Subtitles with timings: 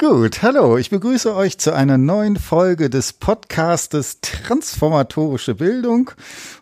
[0.00, 6.12] Gut, hallo, ich begrüße euch zu einer neuen Folge des Podcastes Transformatorische Bildung.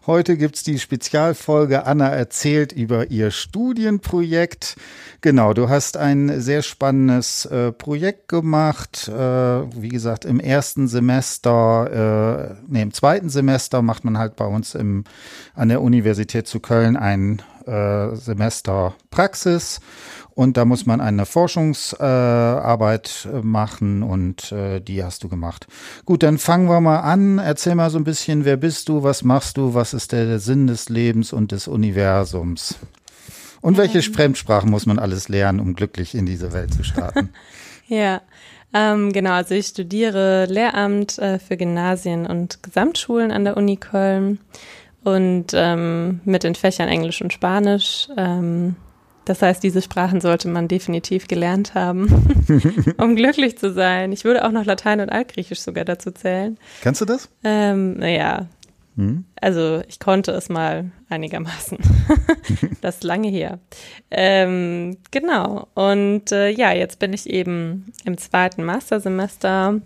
[0.08, 4.74] Heute gibt's die Spezialfolge Anna erzählt über ihr Studienprojekt.
[5.21, 9.06] Genau, du hast ein sehr spannendes äh, Projekt gemacht.
[9.06, 14.46] Äh, wie gesagt, im ersten Semester, äh, nee, im zweiten Semester macht man halt bei
[14.46, 15.04] uns im,
[15.54, 19.80] an der Universität zu Köln ein äh, Semester Praxis
[20.38, 25.66] und da muss man eine Forschungsarbeit äh, machen und äh, die hast du gemacht.
[26.05, 27.38] Gut, dann fangen wir mal an.
[27.38, 30.69] Erzähl mal so ein bisschen, wer bist du, was machst du, was ist der Sinn
[30.69, 32.77] des Lebens und des Universums?
[33.62, 34.15] Und welche ähm.
[34.15, 37.30] Fremdsprachen muss man alles lernen, um glücklich in diese Welt zu starten?
[37.88, 38.20] ja,
[38.73, 44.38] ähm, genau, also ich studiere Lehramt äh, für Gymnasien und Gesamtschulen an der Uni Köln
[45.02, 48.07] und ähm, mit den Fächern Englisch und Spanisch.
[48.16, 48.77] Ähm,
[49.28, 52.09] das heißt, diese Sprachen sollte man definitiv gelernt haben,
[52.96, 54.10] um glücklich zu sein.
[54.10, 56.56] Ich würde auch noch Latein und Altgriechisch sogar dazu zählen.
[56.82, 57.29] Kannst du das?
[57.45, 58.46] Ähm, naja.
[58.96, 59.26] Hm?
[59.38, 61.76] Also ich konnte es mal einigermaßen.
[62.80, 63.59] das ist lange her.
[64.10, 65.68] Ähm, genau.
[65.74, 69.80] Und äh, ja, jetzt bin ich eben im zweiten Mastersemester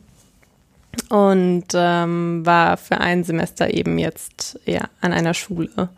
[1.09, 5.89] und ähm, war für ein Semester eben jetzt ja an einer Schule.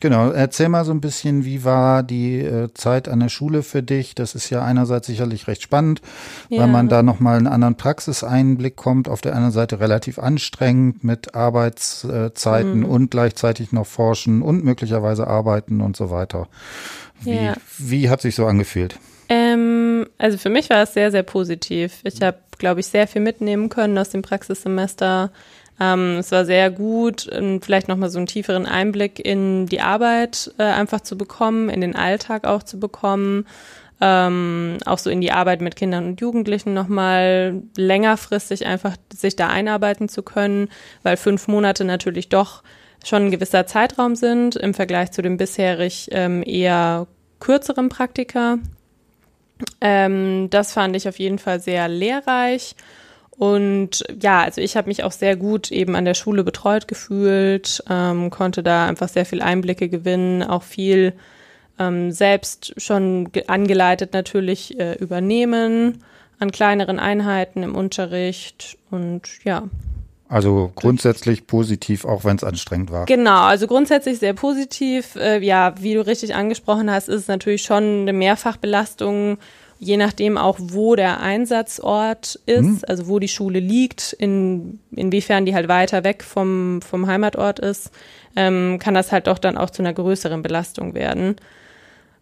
[0.00, 3.82] Genau, erzähl mal so ein bisschen, wie war die äh, Zeit an der Schule für
[3.82, 4.14] dich?
[4.14, 6.00] Das ist ja einerseits sicherlich recht spannend,
[6.48, 6.60] ja.
[6.60, 9.10] weil man da nochmal einen anderen Praxiseinblick kommt.
[9.10, 12.84] Auf der anderen Seite relativ anstrengend mit Arbeitszeiten mhm.
[12.86, 16.48] und gleichzeitig noch forschen und möglicherweise arbeiten und so weiter.
[17.20, 17.54] Wie, ja.
[17.76, 18.98] wie hat sich so angefühlt?
[19.28, 22.00] Ähm, also für mich war es sehr, sehr positiv.
[22.04, 25.30] Ich habe, glaube ich, sehr viel mitnehmen können aus dem Praxissemester
[25.80, 27.28] ähm, es war sehr gut,
[27.62, 31.96] vielleicht nochmal so einen tieferen Einblick in die Arbeit äh, einfach zu bekommen, in den
[31.96, 33.46] Alltag auch zu bekommen.
[34.02, 39.48] Ähm, auch so in die Arbeit mit Kindern und Jugendlichen nochmal längerfristig einfach sich da
[39.48, 40.68] einarbeiten zu können,
[41.02, 42.62] weil fünf Monate natürlich doch
[43.04, 47.08] schon ein gewisser Zeitraum sind im Vergleich zu dem bisherig ähm, eher
[47.40, 48.58] kürzeren Praktika.
[49.82, 52.76] Ähm, das fand ich auf jeden Fall sehr lehrreich
[53.40, 57.82] und ja, also ich habe mich auch sehr gut eben an der Schule betreut gefühlt,
[57.88, 61.14] ähm, konnte da einfach sehr viel Einblicke gewinnen, auch viel
[61.78, 66.04] ähm, selbst schon angeleitet natürlich äh, übernehmen
[66.38, 69.62] an kleineren Einheiten im Unterricht und ja.
[70.28, 73.06] Also grundsätzlich positiv, auch wenn es anstrengend war.
[73.06, 75.16] Genau, also grundsätzlich sehr positiv.
[75.16, 79.38] Äh, ja, wie du richtig angesprochen hast, ist es natürlich schon eine Mehrfachbelastung
[79.80, 82.80] je nachdem auch, wo der Einsatzort ist, mhm.
[82.86, 87.90] also wo die Schule liegt, in, inwiefern die halt weiter weg vom, vom Heimatort ist,
[88.36, 91.36] ähm, kann das halt doch dann auch zu einer größeren Belastung werden.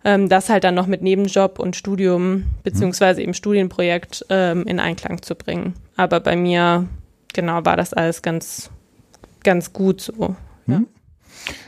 [0.05, 5.21] Ähm, das halt dann noch mit Nebenjob und Studium beziehungsweise eben Studienprojekt ähm, in Einklang
[5.23, 5.75] zu bringen.
[5.97, 6.87] Aber bei mir,
[7.35, 8.71] genau, war das alles ganz,
[9.43, 10.37] ganz gut so.
[10.69, 10.83] Ja.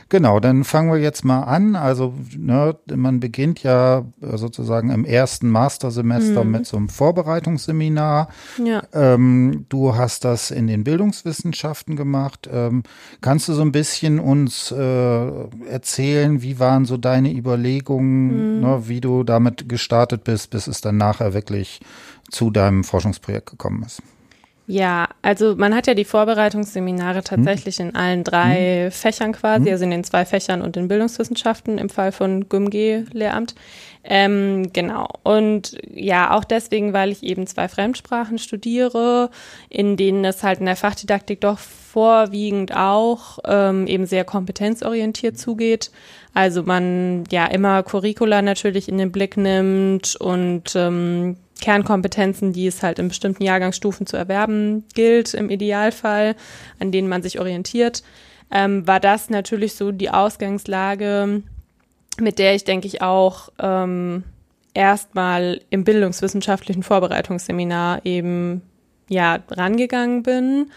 [0.09, 1.75] Genau, dann fangen wir jetzt mal an.
[1.75, 6.51] Also ne, man beginnt ja sozusagen im ersten Mastersemester mhm.
[6.51, 8.29] mit so einem Vorbereitungsseminar.
[8.63, 8.83] Ja.
[8.93, 12.49] Ähm, du hast das in den Bildungswissenschaften gemacht.
[12.51, 12.83] Ähm,
[13.21, 15.31] kannst du so ein bisschen uns äh,
[15.69, 18.61] erzählen, wie waren so deine Überlegungen, mhm.
[18.61, 21.79] ne, wie du damit gestartet bist, bis es dann nachher wirklich
[22.29, 24.01] zu deinem Forschungsprojekt gekommen ist?
[24.71, 27.23] Ja, also man hat ja die Vorbereitungsseminare hm.
[27.25, 27.89] tatsächlich hm.
[27.89, 28.91] in allen drei hm.
[28.91, 29.71] Fächern quasi, hm.
[29.73, 33.53] also in den zwei Fächern und in Bildungswissenschaften im Fall von GymG-Lehramt.
[34.05, 35.09] Ähm, genau.
[35.23, 39.29] Und ja, auch deswegen, weil ich eben zwei Fremdsprachen studiere,
[39.67, 45.91] in denen es halt in der Fachdidaktik doch vorwiegend auch ähm, eben sehr kompetenzorientiert zugeht.
[46.33, 52.83] Also man ja immer Curricula natürlich in den Blick nimmt und ähm, Kernkompetenzen, die es
[52.83, 56.35] halt in bestimmten Jahrgangsstufen zu erwerben gilt, im Idealfall,
[56.79, 58.03] an denen man sich orientiert,
[58.51, 61.43] ähm, war das natürlich so die Ausgangslage,
[62.19, 64.23] mit der ich, denke ich, auch ähm,
[64.73, 68.61] erstmal im bildungswissenschaftlichen Vorbereitungsseminar eben
[69.07, 70.71] ja rangegangen bin.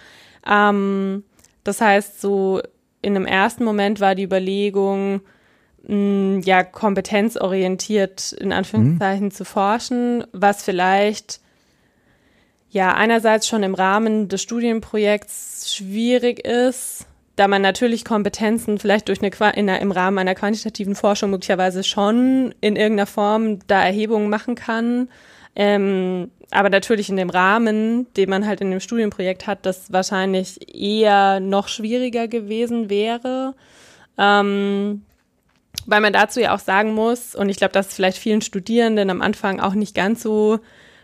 [0.48, 1.24] Ähm,
[1.64, 2.60] das heißt, so
[3.02, 5.20] in einem ersten Moment war die Überlegung,
[5.86, 9.30] mh, ja kompetenzorientiert in Anführungszeichen mhm.
[9.30, 11.40] zu forschen, was vielleicht
[12.70, 19.20] ja einerseits schon im Rahmen des Studienprojekts schwierig ist, da man natürlich Kompetenzen vielleicht durch
[19.20, 24.28] eine in der, im Rahmen einer quantitativen Forschung möglicherweise schon in irgendeiner Form da Erhebungen
[24.28, 25.08] machen kann.
[25.56, 30.74] Ähm, aber natürlich in dem Rahmen, den man halt in dem Studienprojekt hat, das wahrscheinlich
[30.74, 33.54] eher noch schwieriger gewesen wäre.
[34.18, 35.02] Ähm,
[35.86, 39.10] weil man dazu ja auch sagen muss, und ich glaube, das ist vielleicht vielen Studierenden
[39.10, 40.60] am Anfang auch nicht ganz so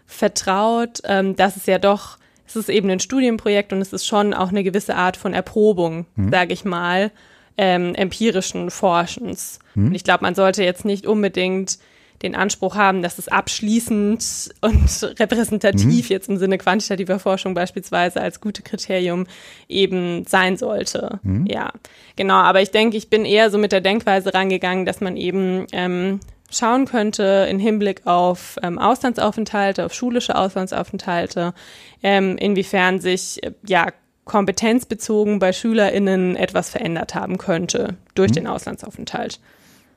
[0.06, 4.34] vertraut, ähm, dass es ja doch, es ist eben ein Studienprojekt und es ist schon
[4.34, 6.30] auch eine gewisse Art von Erprobung, mhm.
[6.30, 7.12] sage ich mal,
[7.56, 9.58] ähm, empirischen Forschens.
[9.74, 9.88] Mhm.
[9.88, 11.78] Und ich glaube, man sollte jetzt nicht unbedingt
[12.22, 16.12] den Anspruch haben, dass es abschließend und repräsentativ mhm.
[16.12, 19.26] jetzt im Sinne quantitativer Forschung beispielsweise als gute Kriterium
[19.68, 21.20] eben sein sollte.
[21.22, 21.46] Mhm.
[21.46, 21.72] Ja,
[22.16, 22.34] genau.
[22.34, 26.20] Aber ich denke, ich bin eher so mit der Denkweise rangegangen, dass man eben ähm,
[26.50, 31.54] schauen könnte in Hinblick auf ähm, Auslandsaufenthalte, auf schulische Auslandsaufenthalte,
[32.02, 33.86] ähm, inwiefern sich äh, ja
[34.24, 38.34] kompetenzbezogen bei SchülerInnen etwas verändert haben könnte durch mhm.
[38.34, 39.40] den Auslandsaufenthalt.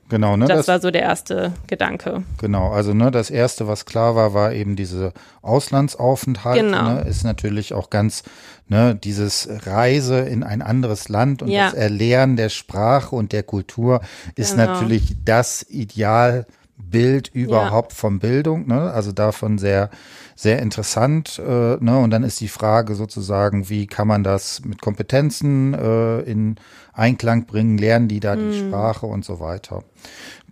[0.08, 0.46] Genau, ne?
[0.46, 2.22] Das, das, war so der erste Gedanke.
[2.38, 5.12] Genau, also ne, das erste, was klar war, war eben diese
[5.42, 6.60] Auslandsaufenthalt.
[6.60, 6.94] Genau.
[6.94, 8.22] Ne, ist natürlich auch ganz
[8.68, 11.66] ne, dieses Reise in ein anderes Land und ja.
[11.66, 14.00] das Erlernen der Sprache und der Kultur
[14.34, 14.72] ist genau.
[14.72, 17.98] natürlich das Idealbild überhaupt ja.
[17.98, 18.68] von Bildung.
[18.68, 18.90] Ne?
[18.92, 19.90] Also davon sehr
[20.36, 21.38] sehr interessant.
[21.38, 21.98] Äh, ne?
[21.98, 26.56] Und dann ist die Frage sozusagen, wie kann man das mit Kompetenzen äh, in
[26.94, 28.68] Einklang bringen, lernen die da die mhm.
[28.68, 29.84] Sprache und so weiter.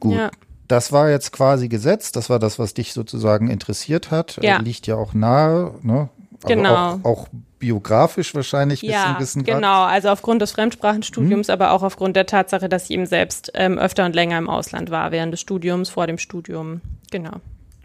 [0.01, 0.17] Gut.
[0.17, 0.31] Ja.
[0.69, 4.39] Das war jetzt quasi gesetzt, das war das, was dich sozusagen interessiert hat.
[4.43, 4.59] Ja.
[4.59, 6.09] Äh, liegt ja auch nahe, ne?
[6.43, 6.75] Aber genau.
[6.75, 7.29] Auch, auch
[7.59, 9.85] biografisch wahrscheinlich ja, Wissen genau.
[9.85, 11.53] Also aufgrund des Fremdsprachenstudiums, hm.
[11.53, 14.91] aber auch aufgrund der Tatsache, dass ich eben selbst ähm, öfter und länger im Ausland
[14.91, 16.81] war während des Studiums, vor dem Studium.
[17.13, 17.37] Genau.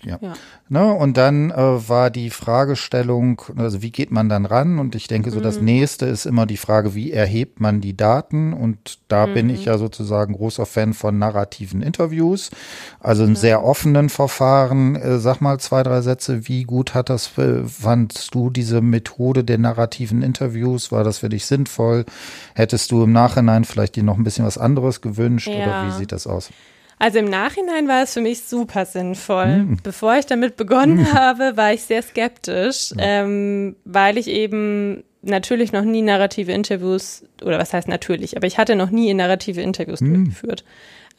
[0.04, 0.20] Ja.
[0.22, 0.34] ja.
[0.70, 4.80] Ne, und dann äh, war die Fragestellung, also wie geht man dann ran?
[4.80, 5.44] Und ich denke, so mhm.
[5.44, 8.54] das nächste ist immer die Frage, wie erhebt man die Daten?
[8.54, 9.34] Und da mhm.
[9.34, 12.52] bin ich ja sozusagen großer Fan von narrativen Interviews,
[13.00, 13.38] also einem mhm.
[13.38, 14.96] sehr offenen Verfahren.
[14.96, 19.44] Äh, sag mal zwei, drei Sätze, wie gut hat das, äh, fandst du diese Methode
[19.44, 20.92] der narrativen Interviews?
[20.92, 22.06] War das für dich sinnvoll?
[22.54, 25.64] Hättest du im Nachhinein vielleicht dir noch ein bisschen was anderes gewünscht ja.
[25.64, 26.50] oder wie sieht das aus?
[27.00, 29.58] Also im Nachhinein war es für mich super sinnvoll.
[29.58, 29.78] Mhm.
[29.84, 31.14] Bevor ich damit begonnen mhm.
[31.14, 33.24] habe, war ich sehr skeptisch, ja.
[33.24, 38.58] ähm, weil ich eben natürlich noch nie narrative Interviews, oder was heißt natürlich, aber ich
[38.58, 40.26] hatte noch nie narrative Interviews mhm.
[40.26, 40.64] durchgeführt.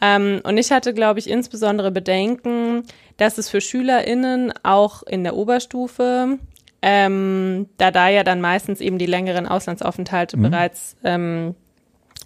[0.00, 2.84] Ähm, und ich hatte, glaube ich, insbesondere Bedenken,
[3.16, 6.38] dass es für SchülerInnen auch in der Oberstufe,
[6.82, 11.56] ähm, da da ja dann meistens eben die längeren Auslandsaufenthalte bereits ähm,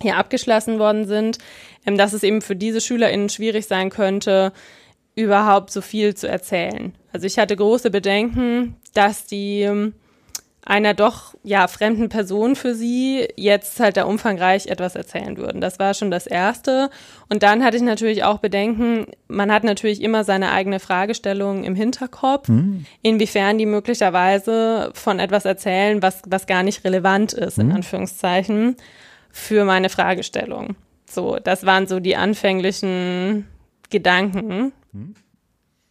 [0.03, 1.39] hier abgeschlossen worden sind,
[1.87, 4.53] ähm, dass es eben für diese SchülerInnen schwierig sein könnte,
[5.15, 6.95] überhaupt so viel zu erzählen.
[7.13, 9.95] Also ich hatte große Bedenken, dass die ähm,
[10.65, 15.61] einer doch ja fremden Person für sie jetzt halt da umfangreich etwas erzählen würden.
[15.61, 16.89] Das war schon das erste
[17.29, 21.75] und dann hatte ich natürlich auch Bedenken, man hat natürlich immer seine eigene Fragestellung im
[21.75, 22.87] Hinterkopf, mhm.
[23.03, 27.77] inwiefern die möglicherweise von etwas erzählen, was was gar nicht relevant ist in mhm.
[27.77, 28.77] Anführungszeichen
[29.33, 30.77] für meine Fragestellung.
[31.11, 33.49] So, das waren so die anfänglichen
[33.91, 34.73] Gedanken.
[34.93, 35.15] Mhm.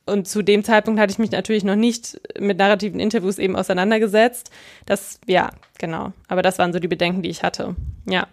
[0.06, 4.52] Und zu dem Zeitpunkt hatte ich mich natürlich noch nicht mit narrativen Interviews eben auseinandergesetzt.
[4.86, 6.12] Das, ja, genau.
[6.28, 7.76] Aber das waren so die Bedenken, die ich hatte.
[8.08, 8.28] Ja.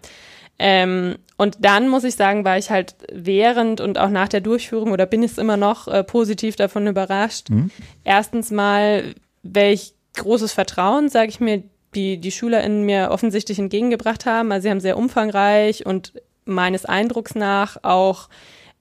[0.57, 4.91] Ähm, und dann muss ich sagen, war ich halt während und auch nach der Durchführung
[4.91, 7.49] oder bin ich immer noch äh, positiv davon überrascht.
[7.49, 7.71] Mhm.
[8.03, 11.63] Erstens mal, welch großes Vertrauen, sage ich mir,
[11.95, 14.51] die, die SchülerInnen mir offensichtlich entgegengebracht haben.
[14.51, 16.13] Also sie haben sehr umfangreich und
[16.45, 18.29] meines Eindrucks nach auch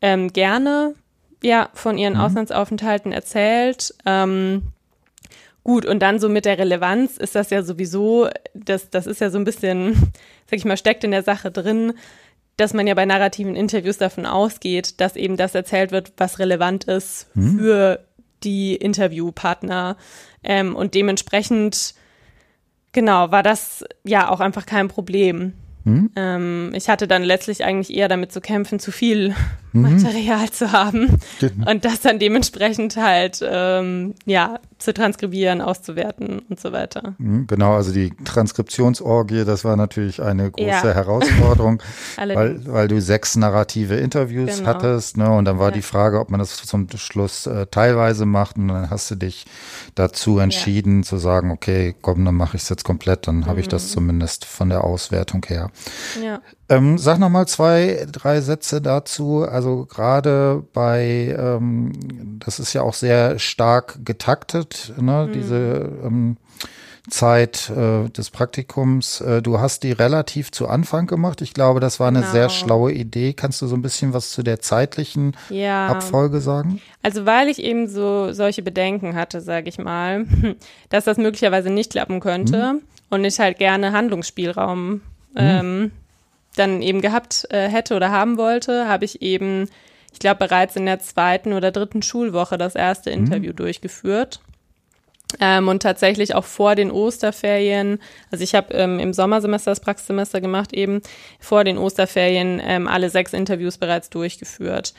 [0.00, 0.94] ähm, gerne
[1.42, 2.20] ja, von ihren mhm.
[2.20, 3.94] Auslandsaufenthalten erzählt.
[4.04, 4.62] Ähm,
[5.64, 9.30] gut, und dann so mit der Relevanz ist das ja sowieso, das, das ist ja
[9.30, 9.94] so ein bisschen,
[10.50, 11.94] sag ich mal, steckt in der Sache drin,
[12.56, 16.84] dass man ja bei narrativen Interviews davon ausgeht, dass eben das erzählt wird, was relevant
[16.84, 17.58] ist mhm.
[17.58, 18.00] für
[18.42, 19.96] die Interviewpartner.
[20.42, 21.94] Ähm, und dementsprechend
[22.92, 25.52] Genau, war das ja auch einfach kein Problem.
[25.84, 26.10] Hm?
[26.16, 29.34] Ähm, ich hatte dann letztlich eigentlich eher damit zu kämpfen, zu viel.
[29.82, 31.70] Material zu haben genau.
[31.70, 37.14] und das dann dementsprechend halt ähm, ja zu transkribieren, auszuwerten und so weiter.
[37.18, 40.94] Mhm, genau, also die Transkriptionsorgie, das war natürlich eine große ja.
[40.94, 41.82] Herausforderung,
[42.16, 44.68] weil, weil du sechs narrative Interviews genau.
[44.68, 45.30] hattest, ne?
[45.30, 45.74] Und dann war ja.
[45.74, 49.46] die Frage, ob man das zum Schluss äh, teilweise macht und dann hast du dich
[49.96, 51.02] dazu entschieden ja.
[51.02, 53.60] zu sagen, okay, komm, dann mache ich es jetzt komplett, dann habe mhm.
[53.60, 53.92] ich das mhm.
[53.94, 55.70] zumindest von der Auswertung her.
[56.70, 59.46] Ähm, sag noch mal zwei, drei Sätze dazu.
[59.48, 61.92] Also gerade bei, ähm,
[62.40, 65.26] das ist ja auch sehr stark getaktet, ne?
[65.28, 65.32] Mhm.
[65.32, 66.36] diese ähm,
[67.08, 69.20] Zeit äh, des Praktikums.
[69.22, 71.40] Äh, du hast die relativ zu Anfang gemacht.
[71.40, 72.32] Ich glaube, das war eine genau.
[72.32, 73.32] sehr schlaue Idee.
[73.32, 75.88] Kannst du so ein bisschen was zu der zeitlichen ja.
[75.88, 76.82] Abfolge sagen?
[77.02, 80.26] Also weil ich eben so solche Bedenken hatte, sage ich mal,
[80.90, 82.82] dass das möglicherweise nicht klappen könnte mhm.
[83.10, 85.00] und ich halt gerne Handlungsspielraum mhm.
[85.36, 85.92] ähm,
[86.58, 89.68] dann eben gehabt äh, hätte oder haben wollte, habe ich eben,
[90.12, 93.24] ich glaube, bereits in der zweiten oder dritten Schulwoche das erste mhm.
[93.24, 94.40] Interview durchgeführt.
[95.40, 98.00] Ähm, und tatsächlich auch vor den Osterferien,
[98.30, 101.02] also ich habe ähm, im Sommersemester das Praxissemester gemacht, eben
[101.38, 104.94] vor den Osterferien ähm, alle sechs Interviews bereits durchgeführt.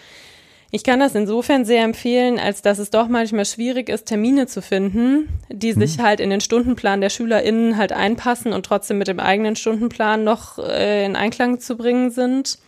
[0.72, 4.62] Ich kann das insofern sehr empfehlen, als dass es doch manchmal schwierig ist, Termine zu
[4.62, 6.04] finden, die sich mhm.
[6.04, 10.60] halt in den Stundenplan der SchülerInnen halt einpassen und trotzdem mit dem eigenen Stundenplan noch
[10.60, 12.60] äh, in Einklang zu bringen sind.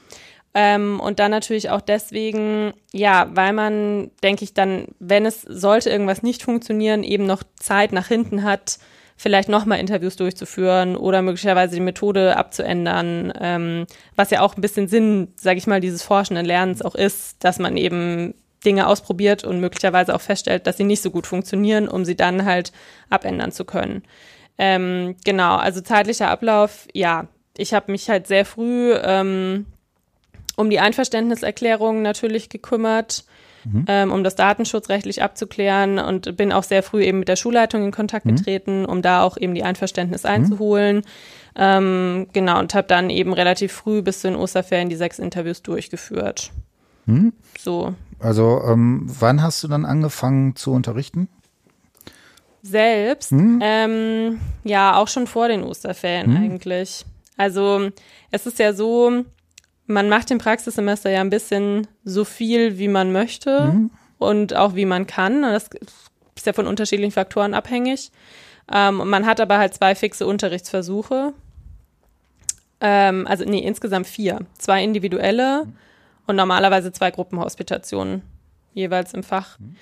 [0.54, 5.90] Ähm, und dann natürlich auch deswegen, ja, weil man, denke ich, dann, wenn es sollte
[5.90, 8.80] irgendwas nicht funktionieren, eben noch Zeit nach hinten hat,
[9.22, 13.86] vielleicht nochmal Interviews durchzuführen oder möglicherweise die Methode abzuändern, ähm,
[14.16, 17.60] was ja auch ein bisschen Sinn, sage ich mal, dieses forschenden Lernens auch ist, dass
[17.60, 18.34] man eben
[18.66, 22.46] Dinge ausprobiert und möglicherweise auch feststellt, dass sie nicht so gut funktionieren, um sie dann
[22.46, 22.72] halt
[23.12, 24.02] abändern zu können.
[24.58, 29.68] Ähm, genau, also zeitlicher Ablauf, ja, ich habe mich halt sehr früh ähm,
[30.56, 33.26] um die Einverständniserklärung natürlich gekümmert,
[33.66, 33.86] mhm.
[33.88, 37.92] ähm, um das datenschutzrechtlich abzuklären und bin auch sehr früh eben mit der Schulleitung in
[37.92, 38.36] Kontakt mhm.
[38.36, 40.98] getreten, um da auch eben die Einverständnis einzuholen.
[40.98, 41.02] Mhm.
[41.56, 45.62] Ähm, genau, und habe dann eben relativ früh bis zu den Osterferien die sechs Interviews
[45.62, 46.52] durchgeführt.
[47.06, 47.34] Mhm.
[47.60, 47.94] So.
[48.20, 51.28] Also, ähm, wann hast du dann angefangen zu unterrichten?
[52.64, 53.60] Selbst, mhm.
[53.62, 56.38] ähm, ja, auch schon vor den Osterferien mhm.
[56.38, 57.06] eigentlich.
[57.38, 57.90] Also,
[58.30, 59.26] es ist ja so,
[59.92, 63.92] man macht im Praxissemester ja ein bisschen so viel, wie man möchte mhm.
[64.18, 65.42] und auch wie man kann.
[65.42, 65.70] Das
[66.36, 68.12] ist ja von unterschiedlichen Faktoren abhängig.
[68.72, 71.34] Ähm, man hat aber halt zwei fixe Unterrichtsversuche.
[72.80, 74.40] Ähm, also, nee, insgesamt vier.
[74.58, 75.74] Zwei individuelle mhm.
[76.28, 78.24] und normalerweise zwei Gruppenhospitationen
[78.74, 79.60] jeweils im Fach.
[79.60, 79.76] Mhm.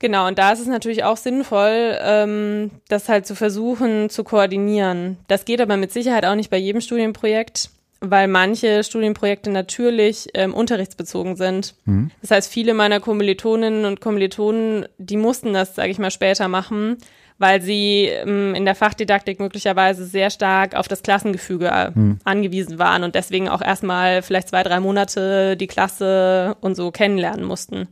[0.00, 5.18] Genau, und da ist es natürlich auch sinnvoll, ähm, das halt zu versuchen zu koordinieren.
[5.28, 7.68] Das geht aber mit Sicherheit auch nicht bei jedem Studienprojekt
[8.00, 11.74] weil manche Studienprojekte natürlich ähm, unterrichtsbezogen sind.
[11.84, 12.10] Mhm.
[12.22, 16.96] Das heißt, viele meiner Kommilitoninnen und Kommilitonen, die mussten das, sage ich mal, später machen,
[17.36, 22.18] weil sie ähm, in der Fachdidaktik möglicherweise sehr stark auf das Klassengefüge äh, mhm.
[22.24, 27.44] angewiesen waren und deswegen auch erstmal vielleicht zwei, drei Monate die Klasse und so kennenlernen
[27.44, 27.88] mussten.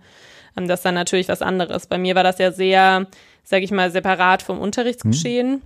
[0.56, 1.86] Ähm, das ist dann natürlich was anderes.
[1.86, 3.06] Bei mir war das ja sehr,
[3.44, 5.50] sage ich mal, separat vom Unterrichtsgeschehen.
[5.50, 5.62] Mhm.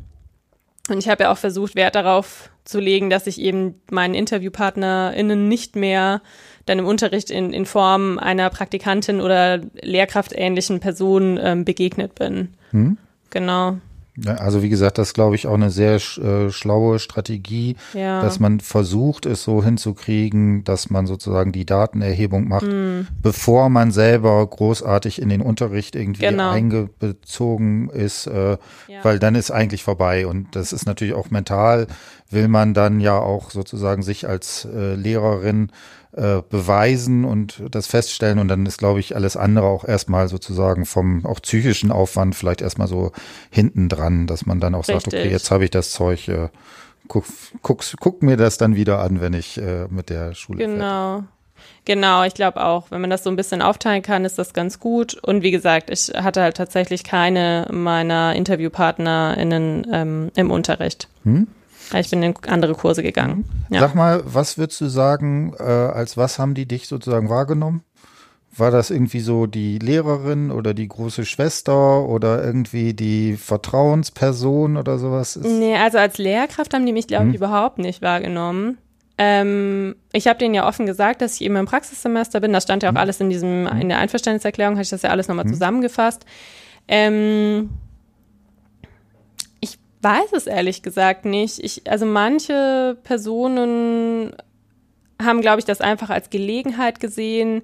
[0.88, 5.48] Und ich habe ja auch versucht, Wert darauf zu legen, dass ich eben meinen InterviewpartnerInnen
[5.48, 6.22] nicht mehr
[6.66, 12.54] dann im Unterricht in, in Form einer Praktikantin oder lehrkraftähnlichen Person ähm, begegnet bin.
[12.70, 12.98] Hm?
[13.30, 13.78] Genau.
[14.16, 18.20] Ja, also wie gesagt, das glaube ich auch eine sehr äh, schlaue Strategie, ja.
[18.20, 23.06] dass man versucht, es so hinzukriegen, dass man sozusagen die Datenerhebung macht, mm.
[23.22, 26.50] bevor man selber großartig in den Unterricht irgendwie genau.
[26.50, 29.02] eingezogen ist, äh, ja.
[29.02, 31.86] weil dann ist eigentlich vorbei und das ist natürlich auch mental,
[32.28, 35.70] will man dann ja auch sozusagen sich als äh, Lehrerin
[36.12, 38.38] äh, beweisen und das feststellen.
[38.38, 42.60] Und dann ist, glaube ich, alles andere auch erstmal sozusagen vom auch psychischen Aufwand vielleicht
[42.60, 43.12] erstmal so
[43.50, 45.04] hinten dran, dass man dann auch Richtig.
[45.04, 46.48] sagt, okay, jetzt habe ich das Zeug, äh,
[47.08, 47.24] guck,
[47.62, 51.14] guck, guck mir das dann wieder an, wenn ich äh, mit der Schule Genau.
[51.14, 51.28] Fertig.
[51.84, 54.78] Genau, ich glaube auch, wenn man das so ein bisschen aufteilen kann, ist das ganz
[54.78, 55.14] gut.
[55.14, 61.08] Und wie gesagt, ich hatte halt tatsächlich keine meiner InterviewpartnerInnen ähm, im Unterricht.
[61.24, 61.48] Hm?
[61.94, 63.44] Ich bin in andere Kurse gegangen.
[63.70, 63.80] Ja.
[63.80, 67.82] Sag mal, was würdest du sagen, äh, als was haben die dich sozusagen wahrgenommen?
[68.54, 74.98] War das irgendwie so die Lehrerin oder die große Schwester oder irgendwie die Vertrauensperson oder
[74.98, 75.36] sowas?
[75.36, 77.36] Nee, also als Lehrkraft haben die mich, glaube ich, hm.
[77.36, 78.76] überhaupt nicht wahrgenommen.
[79.16, 82.52] Ähm, ich habe denen ja offen gesagt, dass ich eben im Praxissemester bin.
[82.52, 83.00] Das stand ja auch hm.
[83.00, 85.52] alles in diesem, in der Einverständniserklärung, hatte ich das ja alles nochmal hm.
[85.52, 86.26] zusammengefasst.
[86.88, 87.70] Ähm,
[90.02, 91.58] weiß es ehrlich gesagt nicht.
[91.60, 94.34] Ich, also manche Personen
[95.20, 97.62] haben, glaube ich, das einfach als Gelegenheit gesehen,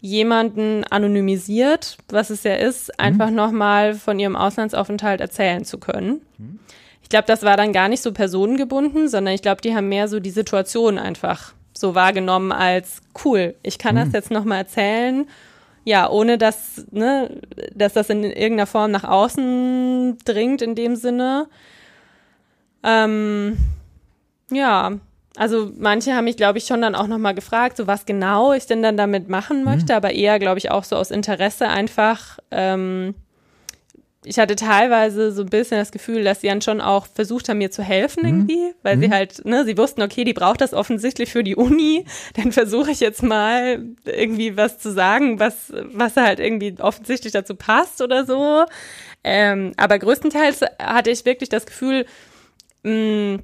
[0.00, 2.94] jemanden anonymisiert, was es ja ist, mhm.
[3.04, 6.22] einfach nochmal von ihrem Auslandsaufenthalt erzählen zu können.
[6.38, 6.58] Mhm.
[7.02, 10.08] Ich glaube, das war dann gar nicht so personengebunden, sondern ich glaube, die haben mehr
[10.08, 14.00] so die Situation einfach so wahrgenommen als cool, ich kann mhm.
[14.00, 15.26] das jetzt nochmal erzählen
[15.84, 17.40] ja, ohne dass, ne,
[17.74, 21.48] dass das in irgendeiner Form nach außen dringt in dem Sinne.
[22.82, 23.56] Ähm,
[24.50, 24.92] ja,
[25.36, 28.66] also manche haben mich, glaube ich, schon dann auch nochmal gefragt, so was genau ich
[28.66, 29.64] denn dann damit machen mhm.
[29.64, 29.96] möchte, mhm.
[29.96, 32.38] aber eher, glaube ich, auch so aus Interesse einfach.
[32.50, 33.14] Ähm,
[34.24, 37.58] ich hatte teilweise so ein bisschen das Gefühl, dass sie dann schon auch versucht haben,
[37.58, 38.28] mir zu helfen mhm.
[38.28, 39.00] irgendwie, weil mhm.
[39.00, 42.90] sie halt, ne, sie wussten, okay, die braucht das offensichtlich für die Uni, dann versuche
[42.90, 48.26] ich jetzt mal irgendwie was zu sagen, was, was halt irgendwie offensichtlich dazu passt oder
[48.26, 48.64] so.
[49.24, 52.04] Ähm, aber größtenteils hatte ich wirklich das Gefühl,
[52.82, 53.42] mh, mm,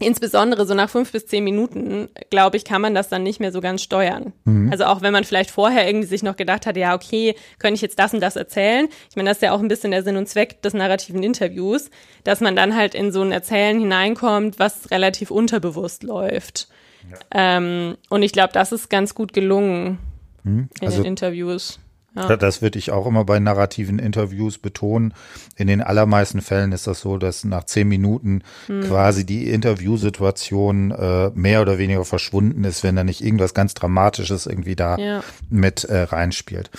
[0.00, 3.52] insbesondere so nach fünf bis zehn Minuten, glaube ich, kann man das dann nicht mehr
[3.52, 4.32] so ganz steuern.
[4.44, 4.70] Mhm.
[4.70, 7.82] Also auch wenn man vielleicht vorher irgendwie sich noch gedacht hat, ja, okay, könnte ich
[7.82, 8.88] jetzt das und das erzählen.
[9.10, 11.90] Ich meine, das ist ja auch ein bisschen der Sinn und Zweck des narrativen Interviews,
[12.24, 16.68] dass man dann halt in so ein Erzählen hineinkommt, was relativ unterbewusst läuft.
[17.10, 17.56] Ja.
[17.56, 19.98] Ähm, und ich glaube, das ist ganz gut gelungen
[20.44, 20.68] mhm.
[20.80, 21.78] in also, den Interviews.
[22.14, 22.36] Ja.
[22.36, 25.14] Das würde ich auch immer bei narrativen Interviews betonen.
[25.56, 28.82] In den allermeisten Fällen ist das so, dass nach zehn Minuten hm.
[28.82, 34.46] quasi die Interviewsituation äh, mehr oder weniger verschwunden ist, wenn da nicht irgendwas ganz Dramatisches
[34.46, 35.22] irgendwie da ja.
[35.50, 36.70] mit äh, reinspielt.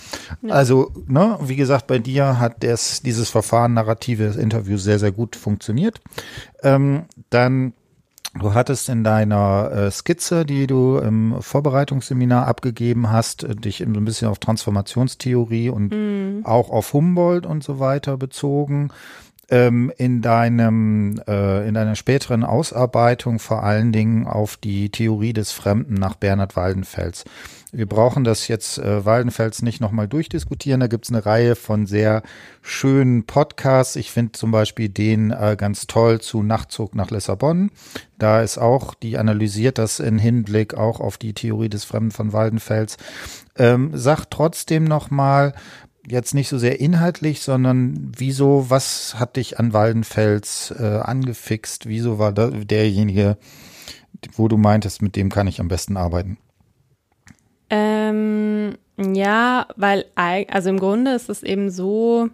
[0.42, 0.54] Ja.
[0.54, 5.36] Also, ne, wie gesagt, bei dir hat das, dieses Verfahren narratives Interview sehr, sehr gut
[5.36, 6.02] funktioniert.
[6.64, 7.74] Ähm, dann
[8.36, 13.86] Du hattest in deiner äh, Skizze, die du im Vorbereitungsseminar abgegeben hast, äh, dich so
[13.86, 16.46] ein bisschen auf Transformationstheorie und mhm.
[16.46, 18.92] auch auf Humboldt und so weiter bezogen.
[19.52, 25.52] Ähm, in deinem, äh, in deiner späteren Ausarbeitung vor allen Dingen auf die Theorie des
[25.52, 27.26] Fremden nach Bernhard Waldenfels.
[27.72, 30.80] Wir brauchen das jetzt äh, Waldenfels nicht nochmal durchdiskutieren.
[30.80, 32.24] Da gibt's eine Reihe von sehr
[32.64, 33.96] schönen Podcasts.
[33.96, 37.70] Ich finde zum Beispiel den äh, ganz toll zu Nachtzug nach Lissabon.
[38.18, 42.34] Da ist auch, die analysiert das in Hinblick auch auf die Theorie des Fremden von
[42.34, 42.98] Waldenfels.
[43.56, 45.54] Ähm, sagt trotzdem nochmal,
[46.08, 51.88] jetzt nicht so sehr inhaltlich, sondern wieso, was hat dich an Waldenfels äh, angefixt?
[51.88, 53.38] Wieso war da derjenige,
[54.34, 56.38] wo du meintest, mit dem kann ich am besten arbeiten?
[57.70, 62.30] Ähm, ja, weil, also im Grunde ist es eben so,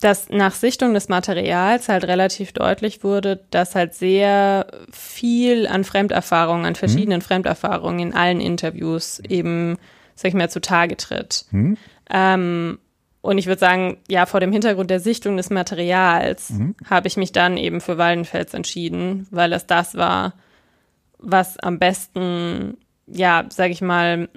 [0.00, 6.64] dass nach Sichtung des Materials halt relativ deutlich wurde, dass halt sehr viel an Fremderfahrungen,
[6.64, 7.24] an verschiedenen mhm.
[7.24, 9.76] Fremderfahrungen in allen Interviews eben,
[10.14, 11.44] sag ich mal, zutage tritt.
[11.50, 11.76] Mhm.
[12.10, 12.78] Ähm,
[13.22, 16.74] und ich würde sagen, ja, vor dem Hintergrund der Sichtung des Materials mhm.
[16.88, 20.34] habe ich mich dann eben für Waldenfels entschieden, weil es das war,
[21.18, 22.78] was am besten
[23.12, 24.28] ja, sag ich mal,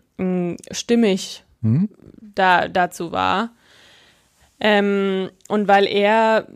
[0.72, 1.90] stimmig mhm.
[2.36, 3.52] da, dazu war.
[4.60, 6.48] Ähm, und weil er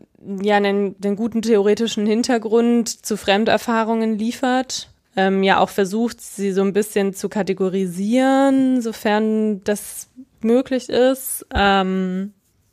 [0.42, 6.62] ja einen, den guten theoretischen Hintergrund zu Fremderfahrungen liefert, ähm, ja auch versucht, sie so
[6.62, 10.08] ein bisschen zu kategorisieren, sofern das
[10.44, 11.46] möglich ist.
[11.54, 12.32] Ähm,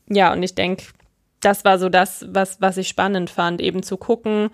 [0.10, 0.86] ja, und ich denke,
[1.42, 4.50] das war so das, was, was ich spannend fand, eben zu gucken,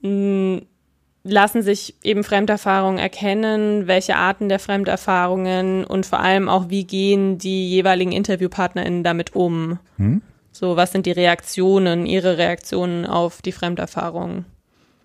[0.00, 0.62] mh,
[1.22, 7.38] lassen sich eben Fremderfahrungen erkennen, welche Arten der Fremderfahrungen und vor allem auch, wie gehen
[7.38, 9.78] die jeweiligen InterviewpartnerInnen damit um?
[9.96, 10.22] Hm?
[10.52, 14.46] So, was sind die Reaktionen, ihre Reaktionen auf die Fremderfahrungen?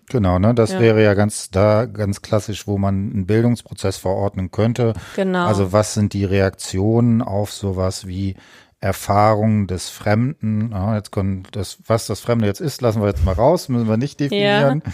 [0.08, 0.80] Genau, ne, das ja.
[0.80, 4.94] wäre ja ganz da ganz klassisch, wo man einen Bildungsprozess verordnen könnte.
[5.16, 5.46] Genau.
[5.46, 8.36] Also was sind die Reaktionen auf sowas wie
[8.80, 10.70] Erfahrung des Fremden?
[10.70, 13.88] Ja, jetzt können das, was das Fremde jetzt ist, lassen wir jetzt mal raus, müssen
[13.88, 14.82] wir nicht definieren.
[14.84, 14.92] Ja.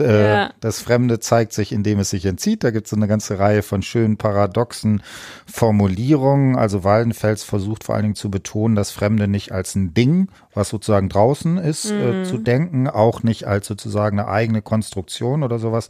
[0.00, 0.50] Äh, ja.
[0.60, 2.64] Das Fremde zeigt sich, indem es sich entzieht.
[2.64, 5.02] Da gibt es eine ganze Reihe von schönen paradoxen
[5.46, 6.56] Formulierungen.
[6.56, 10.68] Also Waldenfels versucht vor allen Dingen zu betonen, das Fremde nicht als ein Ding, was
[10.68, 12.22] sozusagen draußen ist, äh, mhm.
[12.22, 15.88] äh, zu denken, auch nicht als sozusagen eine eigene Konstruktion oder sowas,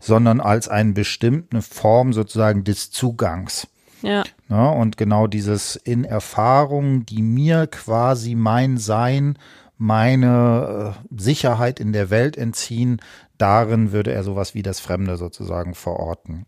[0.00, 3.68] sondern als eine bestimmte Form sozusagen des Zugangs.
[4.02, 4.24] Ja.
[4.48, 4.70] ja.
[4.70, 9.38] Und genau dieses in Erfahrung, die mir quasi mein Sein
[9.78, 13.00] meine äh, Sicherheit in der Welt entziehen,
[13.38, 16.46] darin würde er sowas wie das Fremde sozusagen verorten.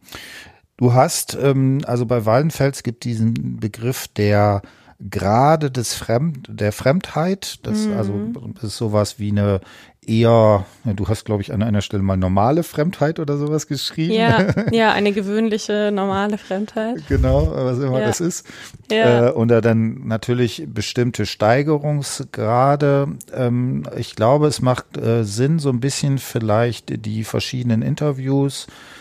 [0.77, 4.63] Du hast, ähm, also bei Wallenfels gibt diesen Begriff der
[5.09, 7.59] Grade des Fremd, der Fremdheit.
[7.63, 7.97] Das mhm.
[7.97, 8.15] also
[8.63, 9.61] ist sowas wie eine
[10.07, 14.15] eher, du hast, glaube ich, an einer Stelle mal normale Fremdheit oder sowas geschrieben.
[14.15, 17.07] Ja, ja, eine gewöhnliche normale Fremdheit.
[17.09, 18.07] genau, was immer ja.
[18.07, 18.47] das ist.
[18.91, 19.29] Ja.
[19.29, 23.09] Äh, und da dann natürlich bestimmte Steigerungsgrade.
[23.35, 29.00] Ähm, ich glaube, es macht äh, Sinn, so ein bisschen vielleicht die verschiedenen Interviews äh,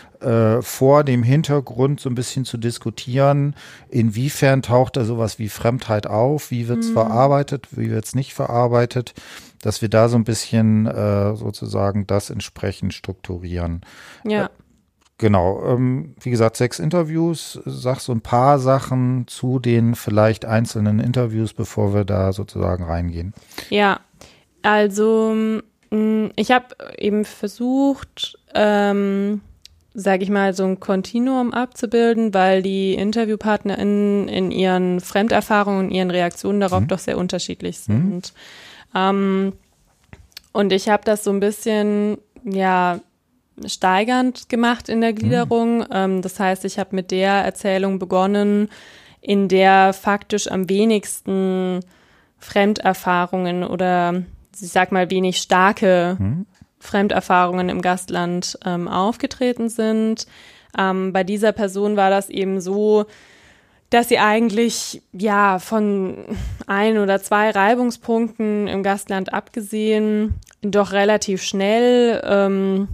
[0.60, 3.54] vor dem Hintergrund so ein bisschen zu diskutieren,
[3.88, 6.94] inwiefern taucht da sowas wie Fremdheit auf, wie wird es mhm.
[6.94, 9.14] verarbeitet, wie wird es nicht verarbeitet,
[9.62, 13.80] dass wir da so ein bisschen äh, sozusagen das entsprechend strukturieren.
[14.24, 14.46] Ja.
[14.46, 14.48] Äh,
[15.20, 17.60] Genau, ähm, wie gesagt, sechs Interviews.
[17.66, 23.34] Sag so ein paar Sachen zu den vielleicht einzelnen Interviews, bevor wir da sozusagen reingehen.
[23.68, 24.00] Ja,
[24.62, 25.34] also
[25.90, 29.42] mm, ich habe eben versucht, ähm,
[29.94, 36.10] sage ich mal, so ein Kontinuum abzubilden, weil die InterviewpartnerInnen in ihren Fremderfahrungen und ihren
[36.10, 36.88] Reaktionen darauf mhm.
[36.88, 38.10] doch sehr unterschiedlich mhm.
[38.10, 38.32] sind.
[38.92, 39.00] Mhm.
[39.00, 39.52] Ähm,
[40.52, 43.00] und ich habe das so ein bisschen, ja,
[43.66, 45.78] steigernd gemacht in der Gliederung.
[45.78, 45.86] Mhm.
[45.92, 48.68] Ähm, das heißt, ich habe mit der Erzählung begonnen,
[49.20, 51.80] in der faktisch am wenigsten
[52.38, 54.22] Fremderfahrungen oder
[54.58, 56.46] ich sag mal wenig starke mhm
[56.80, 60.26] Fremderfahrungen im Gastland ähm, aufgetreten sind.
[60.76, 63.06] Ähm, bei dieser Person war das eben so,
[63.90, 66.24] dass sie eigentlich ja von
[66.66, 72.88] ein oder zwei Reibungspunkten im Gastland abgesehen doch relativ schnell ähm,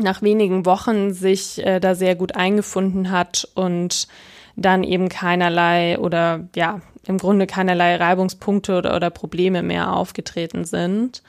[0.00, 4.08] nach wenigen Wochen sich äh, da sehr gut eingefunden hat und
[4.56, 11.22] dann eben keinerlei oder ja im Grunde keinerlei Reibungspunkte oder, oder Probleme mehr aufgetreten sind.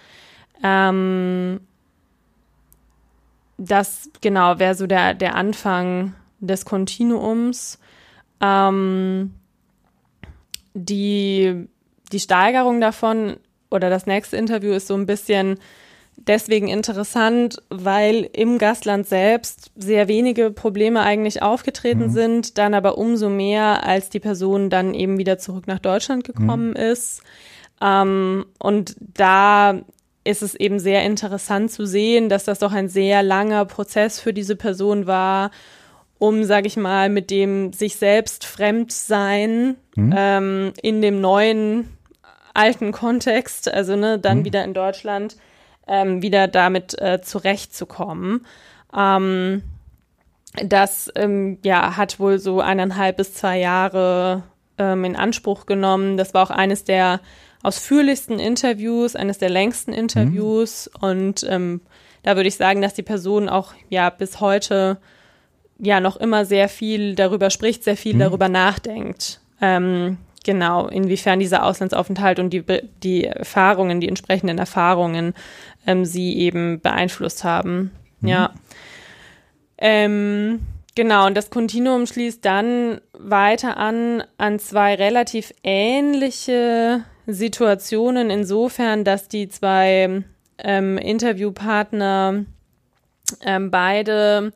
[0.64, 1.62] Ähm,
[3.58, 7.80] das genau wäre so der, der Anfang des Kontinuums.
[8.42, 9.34] Ähm,
[10.74, 11.68] die,
[12.12, 13.38] die Steigerung davon
[13.70, 15.60] oder das nächste Interview ist so ein bisschen
[16.18, 22.12] deswegen interessant, weil im Gastland selbst sehr wenige Probleme eigentlich aufgetreten mhm.
[22.12, 26.70] sind, dann aber umso mehr, als die Person dann eben wieder zurück nach Deutschland gekommen
[26.70, 26.76] mhm.
[26.76, 27.24] ist.
[27.82, 29.82] Ähm, und da
[30.24, 34.34] ist es eben sehr interessant zu sehen, dass das doch ein sehr langer Prozess für
[34.34, 35.52] diese Person war,
[36.18, 40.14] um, sage ich mal, mit dem sich selbst fremd sein mhm.
[40.16, 41.90] ähm, in dem neuen
[42.54, 44.46] alten Kontext, also ne, dann mhm.
[44.46, 45.36] wieder in Deutschland,
[45.88, 48.46] ähm, wieder damit äh, zurechtzukommen.
[48.96, 49.64] Ähm,
[50.64, 54.44] das ähm, ja, hat wohl so eineinhalb bis zwei Jahre
[54.78, 56.16] ähm, in Anspruch genommen.
[56.16, 57.20] Das war auch eines der
[57.64, 60.92] ausführlichsten Interviews, eines der längsten Interviews.
[60.96, 61.10] Mhm.
[61.10, 61.82] Und ähm,
[62.22, 65.00] da würde ich sagen, dass die Person auch ja bis heute
[65.80, 68.20] ja noch immer sehr viel darüber spricht, sehr viel mhm.
[68.20, 69.40] darüber nachdenkt.
[69.62, 72.64] Ähm, genau, inwiefern dieser Auslandsaufenthalt und die,
[73.02, 75.34] die Erfahrungen, die entsprechenden Erfahrungen
[75.88, 77.92] ähm, sie eben beeinflusst haben.
[78.20, 78.28] Mhm.
[78.28, 78.54] Ja.
[79.78, 80.60] Ähm,
[80.96, 89.28] genau, und das Kontinuum schließt dann weiter an an zwei relativ ähnliche Situationen insofern, dass
[89.28, 90.24] die zwei
[90.58, 92.46] ähm, Interviewpartner
[93.42, 94.54] ähm, beide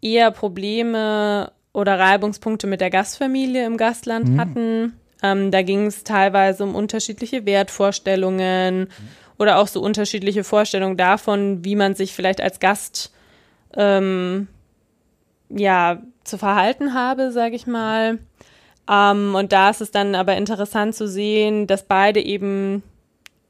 [0.00, 4.40] eher Probleme oder Reibungspunkte mit der Gastfamilie im Gastland mhm.
[4.40, 4.92] hatten.
[5.22, 8.88] Ähm, da ging es teilweise um unterschiedliche Wertvorstellungen mhm.
[9.38, 13.12] oder auch so unterschiedliche Vorstellungen davon, wie man sich vielleicht als Gast
[13.76, 14.48] ähm,
[15.48, 18.18] ja zu verhalten habe, sage ich mal.
[18.88, 22.82] Ähm, und da ist es dann aber interessant zu sehen, dass beide eben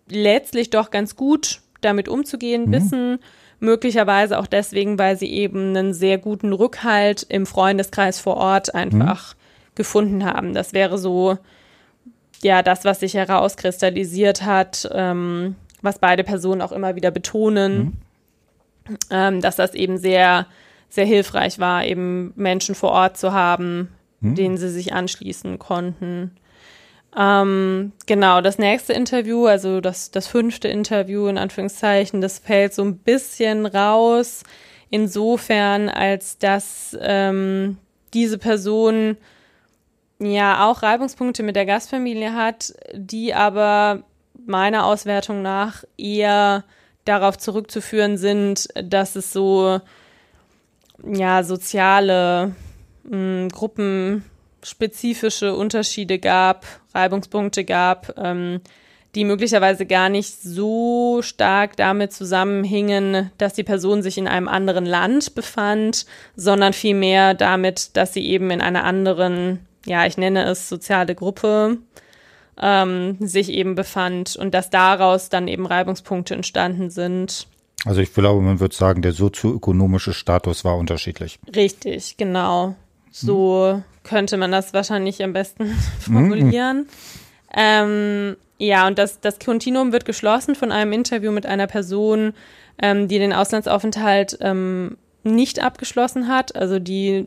[0.08, 2.72] letztlich doch ganz gut damit umzugehen mhm.
[2.72, 3.18] wissen.
[3.60, 9.34] Möglicherweise auch deswegen, weil sie eben einen sehr guten Rückhalt im Freundeskreis vor Ort einfach
[9.34, 9.38] mhm.
[9.74, 10.54] gefunden haben.
[10.54, 11.38] Das wäre so,
[12.42, 17.98] ja, das, was sich herauskristallisiert hat, ähm, was beide Personen auch immer wieder betonen,
[18.88, 18.96] mhm.
[19.10, 20.46] ähm, dass das eben sehr,
[20.88, 23.88] sehr hilfreich war, eben Menschen vor Ort zu haben,
[24.20, 24.34] hm.
[24.34, 26.32] denen sie sich anschließen konnten.
[27.16, 32.82] Ähm, genau, das nächste Interview, also das, das fünfte Interview in Anführungszeichen, das fällt so
[32.82, 34.42] ein bisschen raus,
[34.90, 37.78] insofern, als dass ähm,
[38.14, 39.16] diese Person
[40.18, 44.02] ja auch Reibungspunkte mit der Gastfamilie hat, die aber
[44.46, 46.64] meiner Auswertung nach eher
[47.04, 49.80] darauf zurückzuführen sind, dass es so
[51.04, 52.54] ja soziale
[53.08, 58.60] mh, gruppenspezifische Unterschiede gab, Reibungspunkte gab, ähm,
[59.14, 64.84] die möglicherweise gar nicht so stark damit zusammenhingen, dass die Person sich in einem anderen
[64.84, 66.04] Land befand,
[66.36, 71.78] sondern vielmehr damit, dass sie eben in einer anderen, ja, ich nenne es soziale Gruppe,
[72.60, 77.46] ähm, sich eben befand und dass daraus dann eben Reibungspunkte entstanden sind.
[77.84, 81.38] Also ich glaube, man würde sagen, der sozioökonomische Status war unterschiedlich.
[81.54, 82.74] Richtig, genau.
[83.10, 83.84] So mhm.
[84.04, 85.66] könnte man das wahrscheinlich am besten
[86.00, 86.78] formulieren.
[86.78, 86.86] Mhm.
[87.56, 92.34] Ähm, ja, und das, das Kontinuum wird geschlossen von einem Interview mit einer Person,
[92.80, 97.26] ähm, die den Auslandsaufenthalt ähm, nicht abgeschlossen hat, also die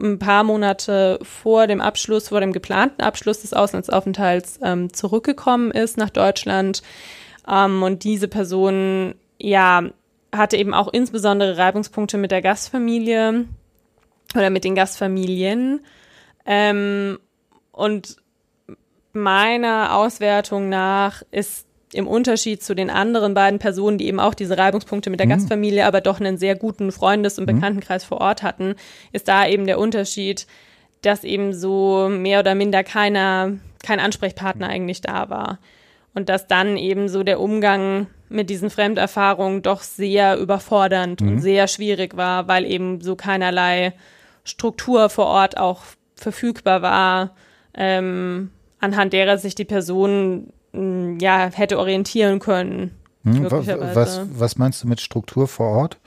[0.00, 5.96] ein paar Monate vor dem Abschluss, vor dem geplanten Abschluss des Auslandsaufenthalts ähm, zurückgekommen ist
[5.96, 6.82] nach Deutschland.
[7.48, 9.84] Ähm, und diese Person, ja,
[10.34, 13.46] hatte eben auch insbesondere Reibungspunkte mit der Gastfamilie
[14.34, 15.80] oder mit den Gastfamilien.
[16.44, 17.18] Ähm,
[17.72, 18.16] und
[19.12, 24.58] meiner Auswertung nach ist im Unterschied zu den anderen beiden Personen, die eben auch diese
[24.58, 25.30] Reibungspunkte mit der mhm.
[25.30, 27.54] Gastfamilie, aber doch einen sehr guten Freundes- und mhm.
[27.54, 28.74] Bekanntenkreis vor Ort hatten,
[29.12, 30.46] ist da eben der Unterschied,
[31.02, 33.52] dass eben so mehr oder minder keiner,
[33.84, 35.58] kein Ansprechpartner eigentlich da war.
[36.14, 41.28] Und dass dann eben so der Umgang mit diesen Fremderfahrungen doch sehr überfordernd mhm.
[41.28, 43.92] und sehr schwierig war, weil eben so keinerlei
[44.46, 45.82] Struktur vor Ort auch
[46.14, 47.36] verfügbar war,
[47.74, 52.92] ähm, anhand derer sich die Person mm, ja hätte orientieren können
[53.26, 55.98] Hm, was, was meinst du mit Struktur vor Ort?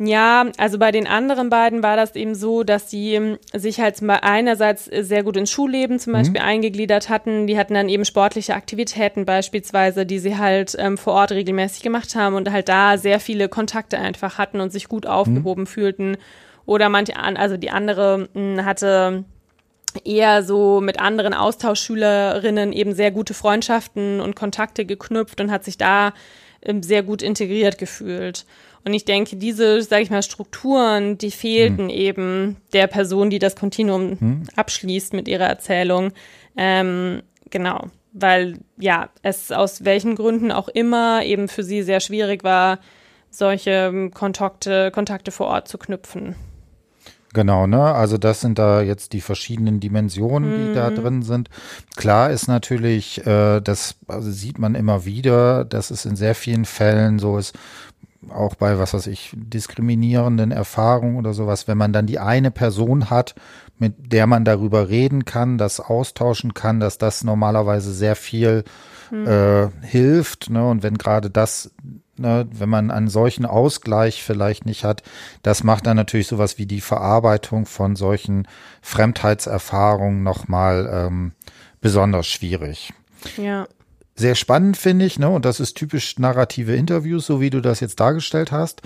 [0.00, 4.00] Ja, also bei den anderen beiden war das eben so, dass sie ähm, sich halt
[4.00, 6.16] einerseits sehr gut ins Schulleben zum mhm.
[6.18, 6.46] Beispiel mhm.
[6.46, 7.48] eingegliedert hatten.
[7.48, 12.14] Die hatten dann eben sportliche Aktivitäten beispielsweise, die sie halt ähm, vor Ort regelmäßig gemacht
[12.14, 15.66] haben und halt da sehr viele Kontakte einfach hatten und sich gut aufgehoben mhm.
[15.66, 16.16] fühlten.
[16.68, 19.24] Oder manche, also die andere mh, hm, hatte
[20.04, 25.78] eher so mit anderen Austauschschülerinnen eben sehr gute Freundschaften und Kontakte geknüpft und hat sich
[25.78, 26.12] da
[26.60, 28.44] ähm, sehr gut integriert gefühlt.
[28.84, 31.96] Und ich denke, diese, sage ich mal, Strukturen, die fehlten hm.
[31.96, 34.42] eben der Person, die das Kontinuum hm.
[34.54, 36.12] abschließt mit ihrer Erzählung.
[36.54, 42.44] Ähm, genau, weil ja, es aus welchen Gründen auch immer eben für sie sehr schwierig
[42.44, 42.78] war,
[43.30, 46.36] solche ähm, Kontakte, Kontakte vor Ort zu knüpfen.
[47.38, 47.80] Genau, ne?
[47.94, 50.74] Also das sind da jetzt die verschiedenen Dimensionen, die mhm.
[50.74, 51.50] da drin sind.
[51.94, 56.64] Klar ist natürlich, äh, das also sieht man immer wieder, dass es in sehr vielen
[56.64, 57.56] Fällen so ist,
[58.28, 63.08] auch bei, was weiß ich, diskriminierenden Erfahrungen oder sowas, wenn man dann die eine Person
[63.08, 63.36] hat,
[63.78, 68.64] mit der man darüber reden kann, das austauschen kann, dass das normalerweise sehr viel
[69.10, 69.28] hm.
[69.28, 70.50] äh, hilft.
[70.50, 70.68] Ne?
[70.68, 71.70] Und wenn gerade das,
[72.18, 75.02] ne, wenn man einen solchen Ausgleich vielleicht nicht hat,
[75.42, 78.46] das macht dann natürlich sowas wie die Verarbeitung von solchen
[78.82, 81.32] Fremdheitserfahrungen nochmal ähm,
[81.80, 82.92] besonders schwierig.
[83.36, 83.66] Ja
[84.18, 85.28] sehr spannend, finde ich, ne?
[85.28, 88.82] Und das ist typisch narrative Interviews, so wie du das jetzt dargestellt hast.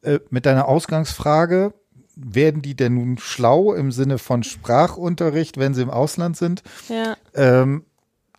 [0.00, 1.74] Äh, mit deiner Ausgangsfrage,
[2.14, 6.62] werden die denn nun schlau im Sinne von Sprachunterricht, wenn sie im Ausland sind?
[6.88, 7.16] Ja.
[7.34, 7.84] Ähm,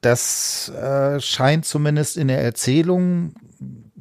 [0.02, 3.34] das äh, scheint zumindest in der Erzählung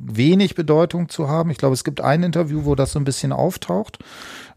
[0.05, 1.51] wenig Bedeutung zu haben.
[1.51, 3.99] Ich glaube, es gibt ein Interview, wo das so ein bisschen auftaucht.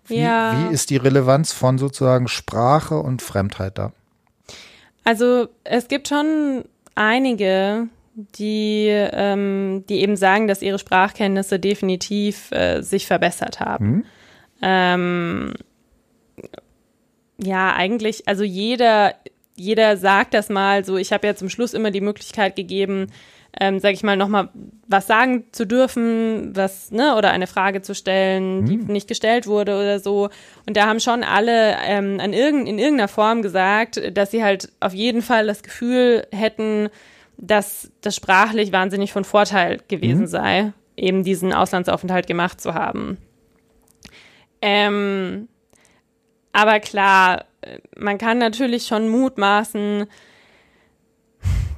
[0.08, 0.70] Wie, ja.
[0.70, 3.92] wie ist die Relevanz von sozusagen Sprache und Fremdheit da?
[5.04, 12.82] Also es gibt schon einige, die, ähm, die eben sagen, dass ihre Sprachkenntnisse definitiv äh,
[12.82, 13.88] sich verbessert haben.
[13.88, 14.06] Mhm.
[14.62, 15.54] Ähm,
[17.38, 19.16] ja, eigentlich, also jeder,
[19.56, 20.98] jeder sagt das mal so.
[20.98, 23.08] Ich habe ja zum Schluss immer die Möglichkeit gegeben,
[23.60, 24.50] ähm, sage ich mal, nochmal
[24.88, 28.88] was sagen zu dürfen, was, ne, oder eine Frage zu stellen, die mhm.
[28.88, 30.30] nicht gestellt wurde oder so.
[30.68, 34.72] Und da haben schon alle ähm, an irgend, in irgendeiner Form gesagt, dass sie halt
[34.80, 36.90] auf jeden Fall das Gefühl hätten,
[37.38, 40.28] dass das sprachlich wahnsinnig von Vorteil gewesen mhm.
[40.28, 43.18] sei, eben diesen Auslandsaufenthalt gemacht zu haben.
[44.62, 45.48] Ähm,
[46.54, 47.46] aber klar,
[47.98, 50.06] man kann natürlich schon mutmaßen,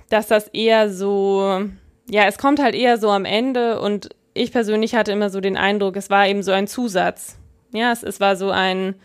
[0.10, 1.62] dass das eher so,
[2.10, 5.58] ja, es kommt halt eher so am Ende und ich persönlich hatte immer so den
[5.58, 7.38] Eindruck, es war eben so ein Zusatz.
[7.74, 8.96] Ja, es, es war so ein,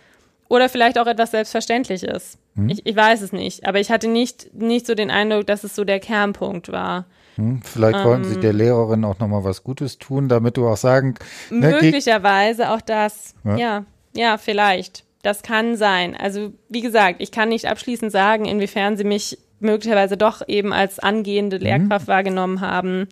[0.48, 2.38] oder vielleicht auch etwas Selbstverständliches.
[2.54, 2.68] Hm?
[2.68, 5.74] Ich, ich weiß es nicht, aber ich hatte nicht, nicht so den Eindruck, dass es
[5.74, 7.06] so der Kernpunkt war.
[7.36, 10.76] Hm, vielleicht ähm, wollten sie der Lehrerin auch nochmal was Gutes tun, damit du auch
[10.76, 11.14] sagen.
[11.50, 13.34] Ne, möglicherweise auch das.
[13.44, 13.56] Ja.
[13.56, 13.84] ja,
[14.14, 15.04] ja, vielleicht.
[15.22, 16.16] Das kann sein.
[16.16, 20.98] Also, wie gesagt, ich kann nicht abschließend sagen, inwiefern sie mich möglicherweise doch eben als
[20.98, 21.62] angehende mhm.
[21.62, 22.12] Lehrkraft mhm.
[22.12, 23.08] wahrgenommen haben.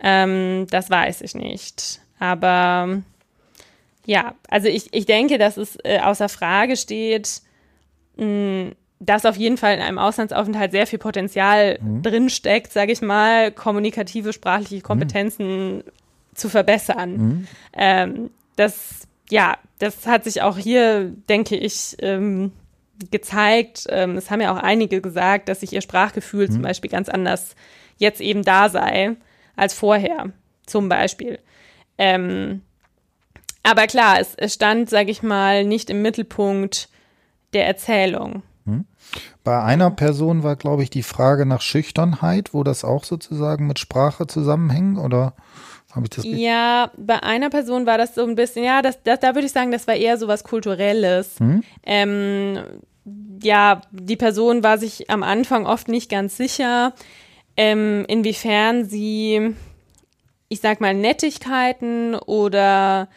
[0.00, 2.00] Ähm, das weiß ich nicht.
[2.18, 3.02] Aber
[4.04, 7.42] ja, also ich, ich denke, dass es äh, außer Frage steht,
[8.16, 12.02] mh, dass auf jeden Fall in einem Auslandsaufenthalt sehr viel Potenzial mhm.
[12.02, 15.82] drinsteckt, sage ich mal, kommunikative, sprachliche Kompetenzen mhm.
[16.34, 17.16] zu verbessern.
[17.16, 17.46] Mhm.
[17.74, 22.52] Ähm, das, ja, das hat sich auch hier, denke ich, ähm,
[23.10, 23.86] gezeigt.
[23.88, 26.52] Ähm, es haben ja auch einige gesagt, dass sich ihr Sprachgefühl mhm.
[26.52, 27.54] zum Beispiel ganz anders
[27.96, 29.16] jetzt eben da sei
[29.56, 30.32] als vorher,
[30.66, 31.38] zum Beispiel.
[31.98, 32.62] Ähm,
[33.62, 36.88] aber klar, es, es stand, sage ich mal, nicht im Mittelpunkt
[37.52, 38.42] der Erzählung.
[38.64, 38.84] Hm.
[39.44, 43.78] Bei einer Person war, glaube ich, die Frage nach Schüchternheit, wo das auch sozusagen mit
[43.78, 45.34] Sprache zusammenhängt, oder
[45.96, 46.24] habe ich das?
[46.24, 49.52] Ja, bei einer Person war das so ein bisschen, ja, das, das da würde ich
[49.52, 51.40] sagen, das war eher so was Kulturelles.
[51.40, 51.62] Hm?
[51.84, 52.58] Ähm,
[53.42, 56.94] ja, die Person war sich am Anfang oft nicht ganz sicher,
[57.56, 59.54] ähm, inwiefern sie,
[60.48, 63.08] ich sag mal, Nettigkeiten oder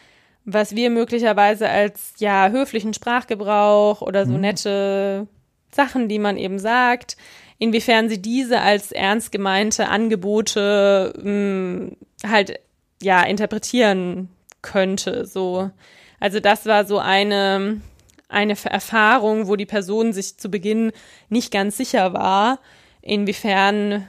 [0.44, 4.40] was wir möglicherweise als ja höflichen Sprachgebrauch oder so mhm.
[4.40, 5.26] nette
[5.70, 7.16] Sachen, die man eben sagt,
[7.58, 12.60] inwiefern sie diese als ernst gemeinte Angebote mh, hm, halt
[13.02, 14.28] ja interpretieren
[14.62, 15.26] könnte.
[15.26, 15.70] So,
[16.18, 17.80] also das war so eine
[18.28, 20.92] eine Erfahrung, wo die Person sich zu Beginn
[21.28, 22.60] nicht ganz sicher war,
[23.02, 24.06] inwiefern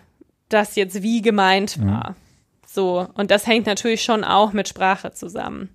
[0.48, 1.88] das jetzt wie gemeint mhm.
[1.88, 2.10] war.
[2.12, 2.16] Mhm.
[2.68, 5.70] So und das hängt natürlich schon auch mit Sprache zusammen.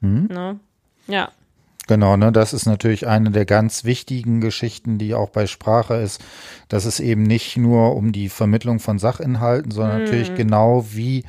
[0.00, 0.28] Mhm.
[0.30, 0.60] Ne?
[1.06, 1.30] Ja.
[1.88, 6.22] Genau, ne, das ist natürlich eine der ganz wichtigen Geschichten, die auch bei Sprache ist,
[6.68, 10.04] dass es eben nicht nur um die Vermittlung von Sachinhalten, sondern mhm.
[10.04, 11.24] natürlich genau wie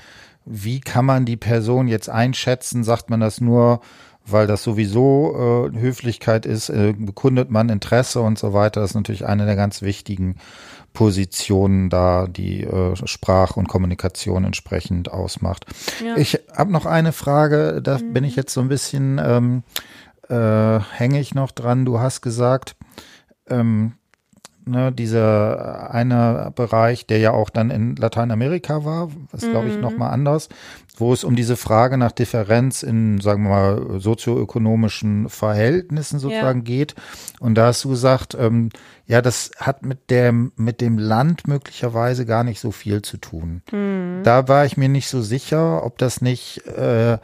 [0.50, 2.84] wie kann man die Person jetzt einschätzen?
[2.84, 3.82] Sagt man das nur,
[4.26, 8.82] weil das sowieso äh, Höflichkeit ist, äh, bekundet man Interesse und so weiter.
[8.82, 10.36] Das ist natürlich eine der ganz wichtigen
[10.94, 15.68] Positionen da, die äh, Sprach- und Kommunikation entsprechend ausmacht.
[16.04, 16.18] Ja.
[16.18, 18.14] Ich habe noch eine Frage, da mhm.
[18.14, 19.64] bin ich jetzt so ein bisschen, ähm,
[20.30, 21.86] äh, hänge ich noch dran.
[21.86, 22.76] Du hast gesagt,
[23.50, 23.94] ähm,
[24.70, 29.52] ne, dieser eine Bereich, der ja auch dann in Lateinamerika war, ist mhm.
[29.52, 30.50] glaube ich nochmal anders,
[30.98, 36.66] wo es um diese Frage nach Differenz in, sagen wir mal, sozioökonomischen Verhältnissen sozusagen ja.
[36.66, 36.96] geht.
[37.40, 38.70] Und da hast du gesagt, ähm,
[39.08, 43.62] ja, das hat mit dem, mit dem Land möglicherweise gar nicht so viel zu tun.
[43.72, 44.22] Mhm.
[44.24, 47.18] Da war ich mir nicht so sicher, ob das nicht äh,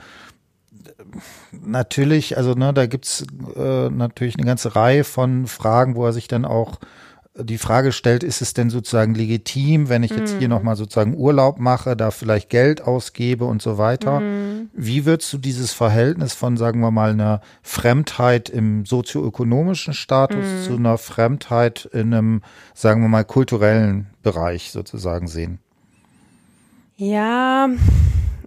[1.52, 6.28] natürlich, also ne, da gibt's äh, natürlich eine ganze Reihe von Fragen, wo er sich
[6.28, 6.80] dann auch
[7.38, 10.40] die Frage stellt, ist es denn sozusagen legitim, wenn ich jetzt mhm.
[10.40, 14.22] hier nochmal sozusagen Urlaub mache, da vielleicht Geld ausgebe und so weiter?
[14.22, 14.70] Mhm.
[14.74, 20.64] Wie würdest du dieses Verhältnis von, sagen wir mal, einer Fremdheit im sozioökonomischen Status mhm.
[20.64, 22.42] zu einer Fremdheit in einem,
[22.74, 25.60] sagen wir mal, kulturellen Bereich sozusagen sehen?
[26.96, 27.68] Ja,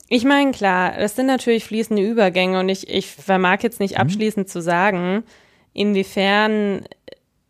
[0.09, 4.01] ich meine, klar, das sind natürlich fließende Übergänge und ich, ich vermag jetzt nicht mhm.
[4.01, 5.25] abschließend zu sagen,
[5.75, 6.87] inwiefern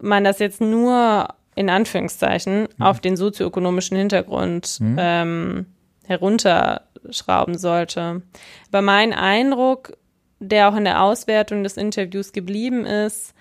[0.00, 2.82] man das jetzt nur in Anführungszeichen mhm.
[2.82, 4.96] auf den sozioökonomischen Hintergrund mhm.
[4.98, 5.66] ähm,
[6.06, 8.22] herunterschrauben sollte.
[8.68, 9.96] Aber mein Eindruck,
[10.38, 13.34] der auch in der Auswertung des Interviews geblieben ist,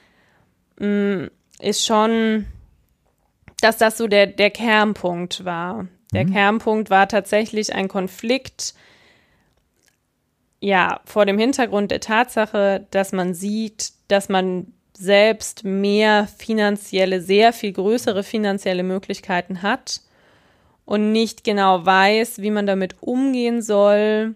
[0.80, 2.46] mh, mm, ist schon,
[3.62, 5.88] dass das so der, der Kernpunkt war.
[6.14, 6.34] Der mhm.
[6.34, 8.74] Kernpunkt war tatsächlich ein Konflikt,
[10.60, 17.54] ja, vor dem Hintergrund der Tatsache, dass man sieht, dass man selbst mehr finanzielle, sehr
[17.54, 20.02] viel größere finanzielle Möglichkeiten hat
[20.86, 24.36] und nicht genau weiß, wie man damit umgehen soll,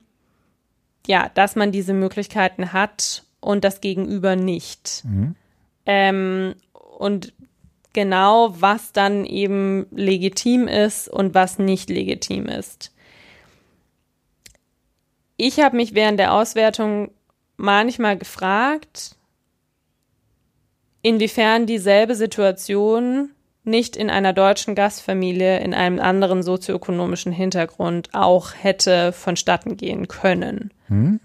[1.07, 5.03] ja, dass man diese Möglichkeiten hat und das Gegenüber nicht.
[5.03, 5.35] Mhm.
[5.87, 6.55] Ähm,
[6.99, 7.33] und
[7.93, 12.93] genau, was dann eben legitim ist und was nicht legitim ist.
[15.37, 17.09] Ich habe mich während der Auswertung
[17.57, 19.15] manchmal gefragt,
[21.01, 23.31] inwiefern dieselbe Situation
[23.63, 30.71] nicht in einer deutschen Gastfamilie in einem anderen sozioökonomischen Hintergrund auch hätte vonstatten gehen können.
[30.87, 31.19] Hm?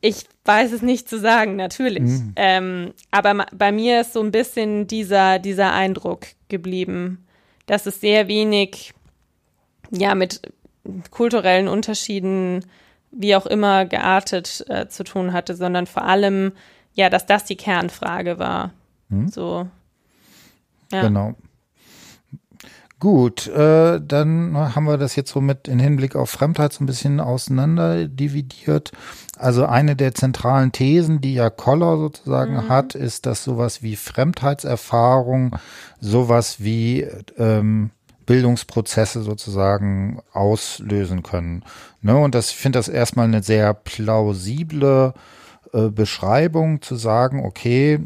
[0.00, 2.02] Ich weiß es nicht zu sagen, natürlich.
[2.02, 2.32] Hm.
[2.36, 7.26] Ähm, aber bei mir ist so ein bisschen dieser, dieser Eindruck geblieben,
[7.66, 8.92] dass es sehr wenig
[9.90, 10.40] ja, mit
[11.10, 12.64] kulturellen Unterschieden,
[13.12, 16.52] wie auch immer geartet äh, zu tun hatte, sondern vor allem
[17.00, 18.72] ja, dass das die Kernfrage war.
[19.08, 19.28] Hm?
[19.28, 19.66] So.
[20.92, 21.02] Ja.
[21.02, 21.34] Genau.
[22.98, 26.86] Gut, äh, dann haben wir das jetzt so mit in Hinblick auf Fremdheit so ein
[26.86, 28.92] bisschen auseinander dividiert.
[29.38, 32.68] Also eine der zentralen Thesen, die ja Koller sozusagen mhm.
[32.68, 35.56] hat, ist, dass sowas wie Fremdheitserfahrung,
[36.00, 37.06] sowas wie
[37.38, 37.92] ähm,
[38.26, 41.64] Bildungsprozesse sozusagen auslösen können.
[42.02, 42.14] Ne?
[42.18, 45.39] Und das, ich finde das erstmal eine sehr plausible äh,
[45.72, 48.00] Beschreibung zu sagen, okay,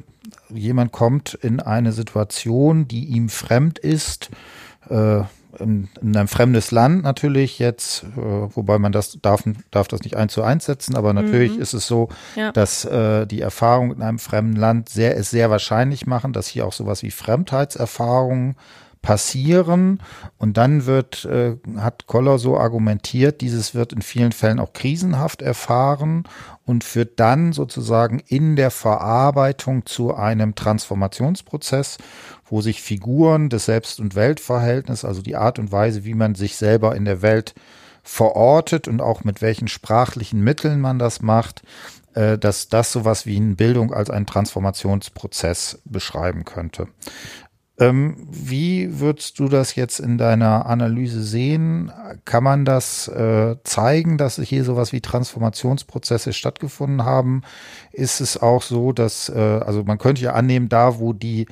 [0.50, 4.30] jemand kommt in eine Situation, die ihm fremd ist,
[4.88, 5.22] äh,
[5.60, 10.16] in, in, einem fremdes Land natürlich jetzt, äh, wobei man das darf, darf das nicht
[10.16, 11.62] eins zu eins setzen, aber natürlich mhm.
[11.62, 12.50] ist es so, ja.
[12.50, 16.66] dass äh, die Erfahrung in einem fremden Land sehr, es sehr wahrscheinlich machen, dass hier
[16.66, 18.56] auch sowas wie Fremdheitserfahrungen
[19.04, 20.00] passieren
[20.38, 25.42] und dann wird, äh, hat Koller so argumentiert, dieses wird in vielen Fällen auch krisenhaft
[25.42, 26.24] erfahren
[26.64, 31.98] und führt dann sozusagen in der Verarbeitung zu einem Transformationsprozess,
[32.46, 36.56] wo sich Figuren des Selbst- und Weltverhältnisses, also die Art und Weise, wie man sich
[36.56, 37.54] selber in der Welt
[38.02, 41.62] verortet und auch mit welchen sprachlichen Mitteln man das macht,
[42.14, 46.88] äh, dass das sowas wie eine Bildung als einen Transformationsprozess beschreiben könnte.
[47.78, 51.90] Ähm, wie würdest du das jetzt in deiner Analyse sehen?
[52.24, 57.42] Kann man das äh, zeigen, dass hier sowas wie Transformationsprozesse stattgefunden haben?
[57.90, 61.46] Ist es auch so, dass, äh, also man könnte ja annehmen, da wo die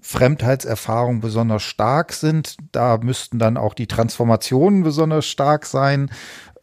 [0.00, 6.10] Fremdheitserfahrungen besonders stark sind, da müssten dann auch die Transformationen besonders stark sein.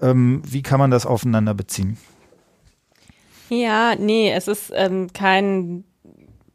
[0.01, 1.97] Ähm, wie kann man das aufeinander beziehen?
[3.49, 5.85] Ja, nee, es ist ähm, kein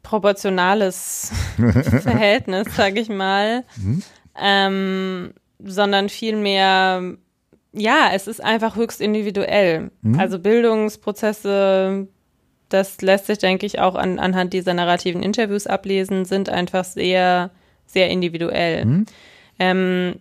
[0.03, 1.31] proportionales
[2.01, 4.03] Verhältnis, sage ich mal, mhm.
[4.39, 5.33] ähm,
[5.63, 7.15] sondern vielmehr,
[7.71, 9.91] ja, es ist einfach höchst individuell.
[10.01, 10.19] Mhm.
[10.19, 12.07] Also Bildungsprozesse,
[12.69, 17.51] das lässt sich, denke ich, auch an, anhand dieser narrativen Interviews ablesen, sind einfach sehr,
[17.85, 18.85] sehr individuell.
[18.85, 19.05] Mhm.
[19.57, 20.19] Ähm,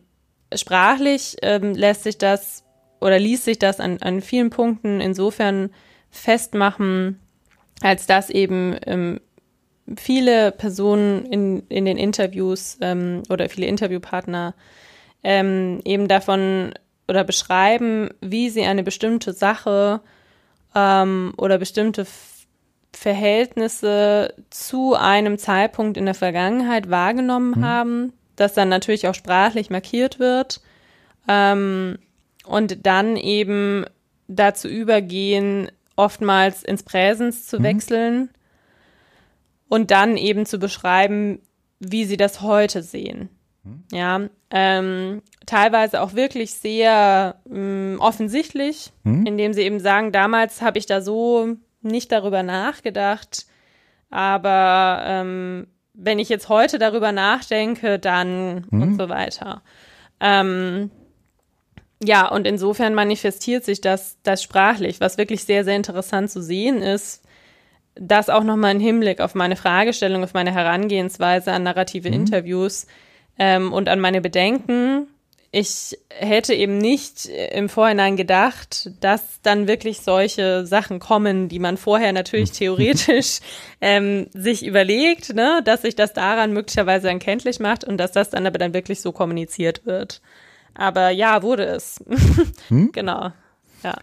[0.55, 2.64] sprachlich ähm, lässt sich das
[3.01, 5.70] oder ließ sich das an, an vielen Punkten insofern
[6.11, 7.18] festmachen,
[7.80, 9.20] als dass eben ähm,
[9.97, 14.55] viele Personen in, in den Interviews ähm, oder viele Interviewpartner
[15.22, 16.74] ähm, eben davon
[17.09, 20.01] oder beschreiben, wie sie eine bestimmte Sache
[20.74, 22.07] ähm, oder bestimmte
[22.93, 27.64] Verhältnisse zu einem Zeitpunkt in der Vergangenheit wahrgenommen mhm.
[27.64, 30.61] haben, das dann natürlich auch sprachlich markiert wird
[31.28, 31.99] ähm,
[32.45, 33.85] und dann eben
[34.28, 37.62] dazu übergehen, oftmals ins Präsens zu mhm.
[37.64, 38.30] wechseln
[39.73, 41.41] und dann eben zu beschreiben,
[41.81, 43.31] wie sie das heute sehen.
[43.64, 43.85] Mhm.
[43.91, 44.20] Ja,
[44.51, 49.25] ähm, teilweise auch wirklich sehr ähm, offensichtlich, mhm.
[49.25, 53.47] indem sie eben sagen, damals habe ich da so nicht darüber nachgedacht,
[54.11, 58.83] aber ähm, wenn ich jetzt heute darüber nachdenke, dann mhm.
[58.83, 59.62] und so weiter.
[60.20, 60.91] Ähm,
[62.05, 66.83] ja, und insofern manifestiert sich das, das sprachlich, was wirklich sehr, sehr interessant zu sehen
[66.83, 67.22] ist.
[67.95, 72.14] Das auch nochmal im Hinblick auf meine Fragestellung, auf meine Herangehensweise an narrative mhm.
[72.14, 72.86] Interviews
[73.38, 75.09] ähm, und an meine Bedenken.
[75.55, 81.76] Ich hätte eben nicht im Vorhinein gedacht, dass dann wirklich solche Sachen kommen, die man
[81.76, 83.40] vorher natürlich theoretisch
[83.82, 88.47] ähm, sich überlegt, ne, dass sich das daran möglicherweise erkenntlich macht und dass das dann
[88.47, 90.22] aber dann wirklich so kommuniziert wird.
[90.74, 92.03] Aber ja, wurde es.
[92.68, 92.90] Hm?
[92.93, 93.32] Genau.
[93.83, 93.95] Ja.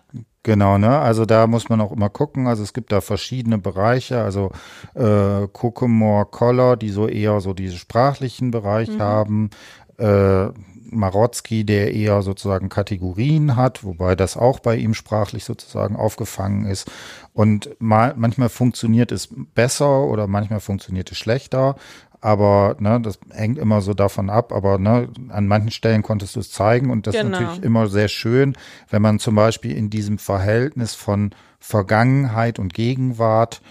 [0.43, 0.99] Genau, ne?
[0.99, 2.47] Also da muss man auch immer gucken.
[2.47, 4.51] Also es gibt da verschiedene Bereiche, also
[4.95, 9.01] äh, Kokomore, Collar, die so eher so diese sprachlichen Bereich mhm.
[9.01, 9.49] haben.
[9.97, 10.49] Äh,
[10.91, 16.89] Marotzki, der eher sozusagen Kategorien hat, wobei das auch bei ihm sprachlich sozusagen aufgefangen ist.
[17.33, 21.75] Und mal, manchmal funktioniert es besser oder manchmal funktioniert es schlechter.
[22.21, 24.51] Aber ne, das hängt immer so davon ab.
[24.51, 27.25] Aber ne, an manchen Stellen konntest du es zeigen und das genau.
[27.25, 28.55] ist natürlich immer sehr schön,
[28.89, 33.61] wenn man zum Beispiel in diesem Verhältnis von Vergangenheit und Gegenwart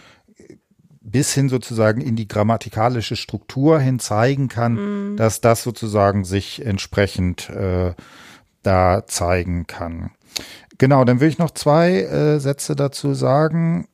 [1.01, 5.17] bis hin sozusagen in die grammatikalische Struktur hin zeigen kann, mm.
[5.17, 7.95] dass das sozusagen sich entsprechend äh,
[8.63, 10.11] da zeigen kann.
[10.77, 13.89] Genau, dann will ich noch zwei äh, Sätze dazu sagen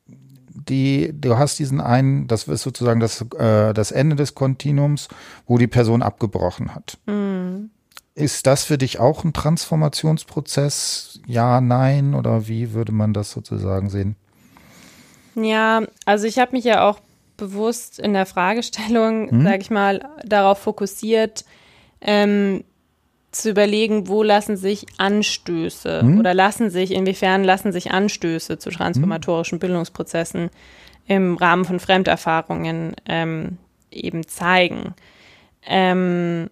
[0.55, 5.09] die, du hast diesen einen, das ist sozusagen das, äh, das Ende des Kontinuums,
[5.47, 6.99] wo die Person abgebrochen hat.
[7.07, 7.71] Mhm.
[8.15, 11.21] Ist das für dich auch ein Transformationsprozess?
[11.27, 12.15] Ja, nein?
[12.15, 14.15] Oder wie würde man das sozusagen sehen?
[15.35, 17.01] Ja, also ich habe mich ja auch
[17.37, 19.43] bewusst in der Fragestellung, hm?
[19.43, 21.45] sage ich mal, darauf fokussiert,
[22.01, 22.63] ähm,
[23.35, 26.19] zu überlegen, wo lassen sich Anstöße hm?
[26.19, 29.61] oder lassen sich, inwiefern lassen sich Anstöße zu transformatorischen hm?
[29.61, 30.51] Bildungsprozessen
[31.07, 33.59] im Rahmen von Fremderfahrungen ähm,
[33.91, 34.95] eben zeigen.
[35.67, 36.49] Ähm,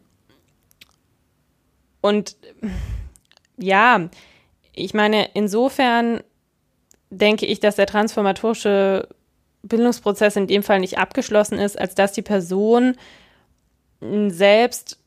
[2.01, 2.37] und
[3.57, 4.11] ja,
[4.75, 6.21] ich meine, insofern
[7.11, 9.09] denke ich, dass der transformatorische
[9.63, 12.97] Bildungsprozess in dem Fall nicht abgeschlossen ist, als dass die Person
[14.01, 14.99] selbst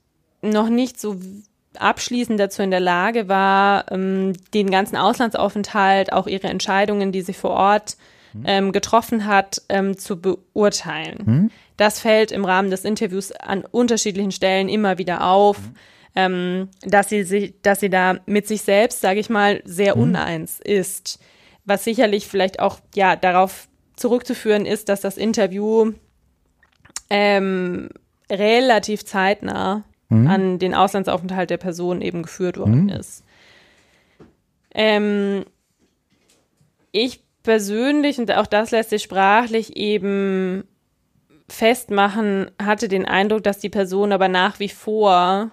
[0.41, 1.17] noch nicht so
[1.81, 7.33] abschließend dazu in der Lage war, ähm, den ganzen Auslandsaufenthalt, auch ihre Entscheidungen, die sie
[7.33, 7.97] vor Ort
[8.33, 8.43] mhm.
[8.45, 11.23] ähm, getroffen hat, ähm, zu beurteilen.
[11.25, 11.51] Mhm.
[11.77, 15.75] Das fällt im Rahmen des Interviews an unterschiedlichen Stellen immer wieder auf, mhm.
[16.17, 20.03] Ähm, dass sie sich, dass sie da mit sich selbst, sage ich mal, sehr mhm.
[20.03, 21.19] uneins ist.
[21.65, 23.67] Was sicherlich vielleicht auch ja darauf
[23.97, 25.91] zurückzuführen ist, dass das Interview
[27.09, 27.89] ähm,
[28.31, 29.83] relativ zeitnah
[30.21, 30.27] mhm.
[30.27, 32.89] an den Auslandsaufenthalt der Person eben geführt worden mhm.
[32.89, 33.23] ist.
[34.73, 35.45] Ähm,
[36.91, 40.63] ich persönlich, und auch das lässt sich sprachlich eben
[41.47, 45.51] festmachen, hatte den Eindruck, dass die Person aber nach wie vor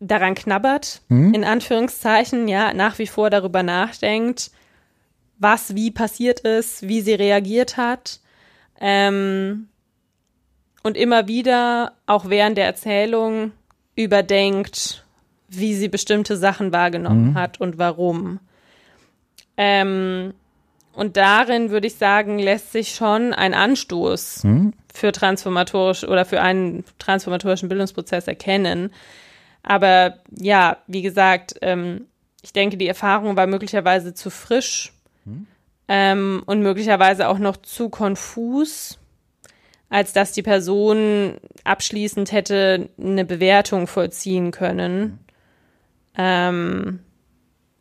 [0.00, 1.34] daran knabbert, mhm.
[1.34, 4.50] in Anführungszeichen, ja, nach wie vor darüber nachdenkt,
[5.38, 8.20] was wie passiert ist, wie sie reagiert hat.
[8.80, 9.68] Ähm,
[10.84, 13.52] und immer wieder, auch während der Erzählung,
[13.96, 15.04] überdenkt,
[15.48, 17.34] wie sie bestimmte Sachen wahrgenommen mhm.
[17.34, 18.38] hat und warum.
[19.56, 20.34] Ähm,
[20.92, 24.74] und darin würde ich sagen, lässt sich schon ein Anstoß mhm.
[24.92, 28.92] für transformatorisch oder für einen transformatorischen Bildungsprozess erkennen.
[29.62, 32.06] Aber ja, wie gesagt, ähm,
[32.42, 34.92] ich denke, die Erfahrung war möglicherweise zu frisch
[35.24, 35.46] mhm.
[35.88, 38.98] ähm, und möglicherweise auch noch zu konfus
[39.94, 45.20] als dass die Person abschließend hätte eine Bewertung vollziehen können.
[46.18, 46.98] Ähm,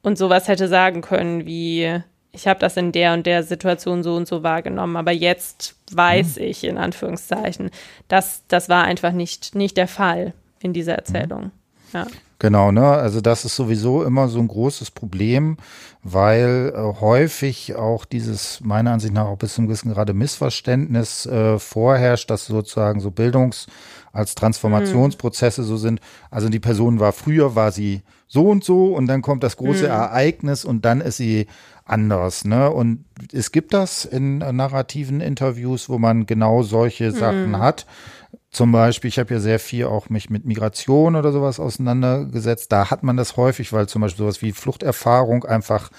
[0.04, 2.02] und sowas hätte sagen können wie,
[2.32, 6.36] ich habe das in der und der Situation so und so wahrgenommen, aber jetzt weiß
[6.36, 6.44] mhm.
[6.44, 7.72] ich, in Anführungszeichen,
[8.10, 11.50] dass das war einfach nicht, nicht der Fall in dieser Erzählung.
[11.94, 12.06] Ja.
[12.40, 12.86] Genau, ne?
[12.86, 15.58] Also das ist sowieso immer so ein großes Problem,
[16.04, 21.58] weil äh, häufig auch dieses, meiner Ansicht nach auch bis zum gewissen Grade Missverständnis äh,
[21.60, 23.68] vorherrscht, dass sozusagen so Bildungs-
[24.12, 26.00] als Transformationsprozesse so sind.
[26.30, 29.86] Also die Person war früher, war sie so und so und dann kommt das große
[29.86, 29.92] Mhm.
[29.92, 31.48] Ereignis und dann ist sie
[31.86, 32.70] anders, ne?
[32.70, 37.86] Und es gibt das in äh, narrativen Interviews, wo man genau solche Sachen hat.
[38.54, 42.72] Zum Beispiel, ich habe ja sehr viel auch mich mit Migration oder sowas auseinandergesetzt.
[42.72, 45.90] Da hat man das häufig, weil zum Beispiel sowas wie Fluchterfahrung einfach,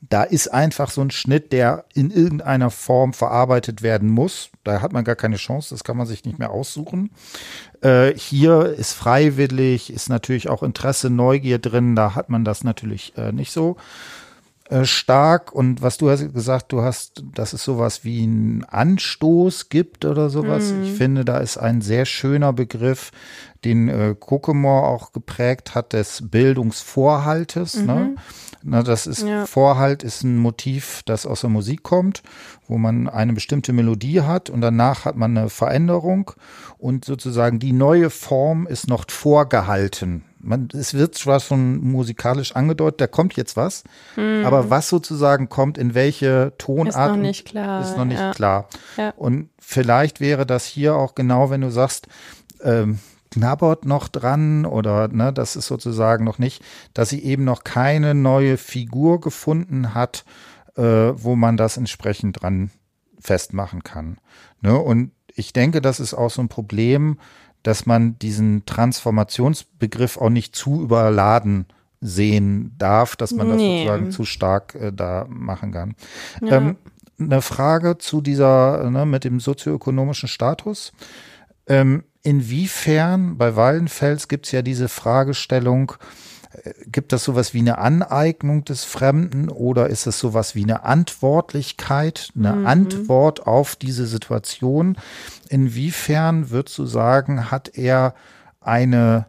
[0.00, 4.48] da ist einfach so ein Schnitt, der in irgendeiner Form verarbeitet werden muss.
[4.64, 7.10] Da hat man gar keine Chance, das kann man sich nicht mehr aussuchen.
[7.82, 13.18] Äh, hier ist freiwillig, ist natürlich auch Interesse, Neugier drin, da hat man das natürlich
[13.18, 13.76] äh, nicht so
[14.70, 15.52] äh, stark.
[15.52, 20.30] Und was du hast gesagt, du hast, dass es sowas wie einen Anstoß gibt oder
[20.30, 20.72] sowas.
[20.82, 23.10] Ich finde, da ist ein sehr schöner Begriff,
[23.64, 27.82] den äh, Kokemore auch geprägt hat, des Bildungsvorhaltes.
[27.82, 28.14] Ne?
[28.62, 29.46] Na, das ist Ja.
[29.46, 32.22] Vorhalt ist ein Motiv, das aus der Musik kommt,
[32.66, 36.32] wo man eine bestimmte Melodie hat und danach hat man eine Veränderung
[36.76, 40.24] und sozusagen die neue Form ist noch vorgehalten.
[40.40, 43.84] Man, es wird zwar schon musikalisch angedeutet, da kommt jetzt was,
[44.16, 48.32] aber was sozusagen kommt, in welche Tonart, Ist noch nicht klar, ist noch nicht ja.
[48.32, 48.68] klar.
[48.96, 49.10] Ja.
[49.16, 52.06] Und vielleicht wäre das hier auch genau, wenn du sagst,
[52.62, 52.98] ähm,
[53.30, 56.62] knabbert noch dran oder ne, das ist sozusagen noch nicht,
[56.94, 60.24] dass sie eben noch keine neue Figur gefunden hat,
[60.76, 62.70] äh, wo man das entsprechend dran
[63.20, 64.18] festmachen kann.
[64.60, 64.76] Ne?
[64.76, 67.18] Und ich denke, das ist auch so ein Problem,
[67.62, 71.66] dass man diesen Transformationsbegriff auch nicht zu überladen
[72.00, 73.78] sehen darf, dass man das Nee.
[73.78, 75.94] sozusagen zu stark äh, da machen kann.
[76.40, 76.58] Ja.
[76.58, 76.76] Ähm,
[77.18, 80.92] eine Frage zu dieser, ne, mit dem sozioökonomischen Status.
[81.66, 85.92] Ähm, inwiefern, bei Wallenfels gibt es ja diese Fragestellung,
[86.62, 90.84] äh, gibt das sowas wie eine Aneignung des Fremden oder ist es sowas wie eine
[90.84, 94.96] Antwortlichkeit, eine Antwort auf diese Situation?
[95.48, 98.14] Inwiefern würdest du sagen, hat er
[98.60, 99.26] eine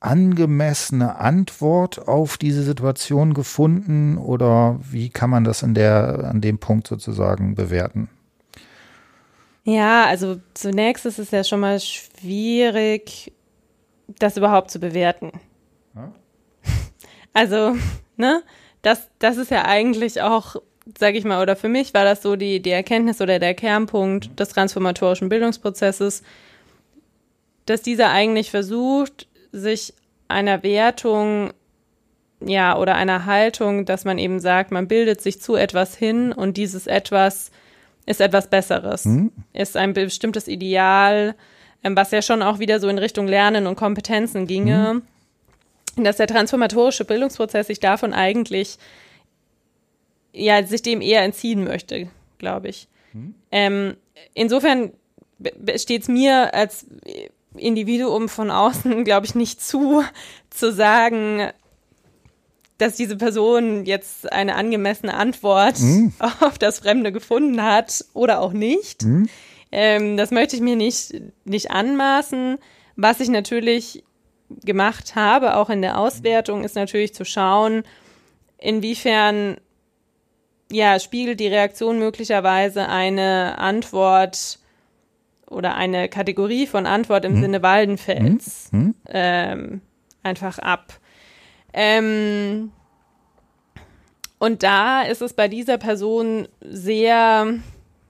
[0.00, 6.58] angemessene Antwort auf diese Situation gefunden oder wie kann man das in der, an dem
[6.58, 8.08] Punkt sozusagen bewerten?
[9.64, 13.32] Ja, also zunächst ist es ja schon mal schwierig,
[14.18, 15.32] das überhaupt zu bewerten.
[15.94, 16.12] Ja.
[17.32, 17.76] Also,
[18.16, 18.42] ne,
[18.82, 20.56] das, das ist ja eigentlich auch,
[20.98, 24.38] sage ich mal, oder für mich war das so die, die Erkenntnis oder der Kernpunkt
[24.38, 26.22] des transformatorischen Bildungsprozesses,
[27.66, 29.94] dass dieser eigentlich versucht, sich
[30.28, 31.52] einer Wertung
[32.42, 36.56] ja, oder einer Haltung, dass man eben sagt, man bildet sich zu etwas hin und
[36.56, 37.50] dieses etwas
[38.06, 39.06] ist etwas Besseres,
[39.52, 41.34] ist ein bestimmtes Ideal,
[41.84, 45.02] ähm, was ja schon auch wieder so in Richtung Lernen und Kompetenzen ginge,
[45.96, 48.78] dass der transformatorische Bildungsprozess sich davon eigentlich,
[50.32, 52.08] ja, sich dem eher entziehen möchte,
[52.38, 52.88] glaube ich.
[53.50, 53.96] Ähm,
[54.34, 54.92] insofern
[55.76, 56.86] steht es mir als
[57.56, 60.04] Individuum von außen, glaube ich, nicht zu,
[60.50, 61.48] zu sagen,
[62.78, 65.76] dass diese Person jetzt eine angemessene Antwort
[66.40, 69.02] auf das Fremde gefunden hat oder auch nicht.
[69.72, 71.14] Ähm, das möchte ich mir nicht,
[71.44, 72.58] nicht anmaßen.
[72.96, 74.02] Was ich natürlich
[74.64, 77.84] gemacht habe, auch in der Auswertung, ist natürlich zu schauen,
[78.58, 79.58] inwiefern
[80.70, 84.58] ja, spiegelt die Reaktion möglicherweise eine Antwort
[85.48, 88.70] oder eine Kategorie von Antwort im Sinne Waldenfels
[89.08, 89.80] ähm,
[90.22, 90.94] einfach ab.
[91.72, 92.72] Ähm,
[94.38, 97.54] und da ist es bei dieser Person sehr,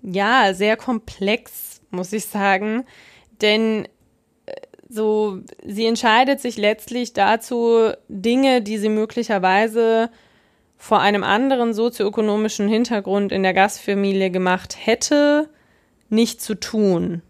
[0.03, 2.85] ja, sehr komplex, muss ich sagen.
[3.41, 3.87] Denn
[4.47, 4.53] äh,
[4.89, 10.11] so, sie entscheidet sich letztlich dazu, Dinge, die sie möglicherweise
[10.81, 15.51] vor einem anderen sozioökonomischen Hintergrund in der Gastfamilie gemacht hätte,
[16.09, 17.21] nicht zu tun.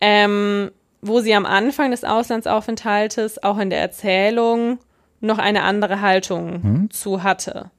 [0.00, 0.72] Ähm,
[1.02, 4.78] wo sie am Anfang des Auslandsaufenthaltes auch in der Erzählung
[5.20, 7.70] noch eine andere Haltung zu hatte.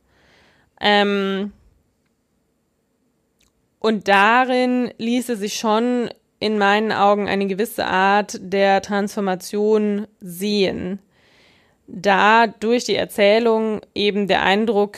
[0.80, 1.52] Ähm,
[3.80, 6.10] und darin ließe sich schon
[6.40, 11.00] in meinen Augen eine gewisse Art der Transformation sehen,
[11.88, 14.98] da durch die Erzählung eben der Eindruck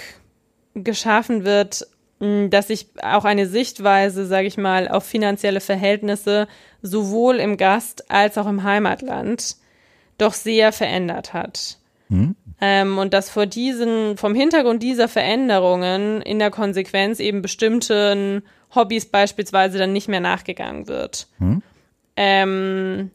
[0.74, 1.88] geschaffen wird,
[2.20, 6.48] mh, dass sich auch eine Sichtweise, sage ich mal, auf finanzielle Verhältnisse
[6.82, 9.58] sowohl im Gast als auch im Heimatland
[10.18, 11.78] doch sehr verändert hat.
[12.62, 19.06] Ähm, und dass vor diesen, vom Hintergrund dieser Veränderungen in der Konsequenz eben bestimmten Hobbys
[19.06, 21.28] beispielsweise dann nicht mehr nachgegangen wird.
[22.16, 23.12] Ähm,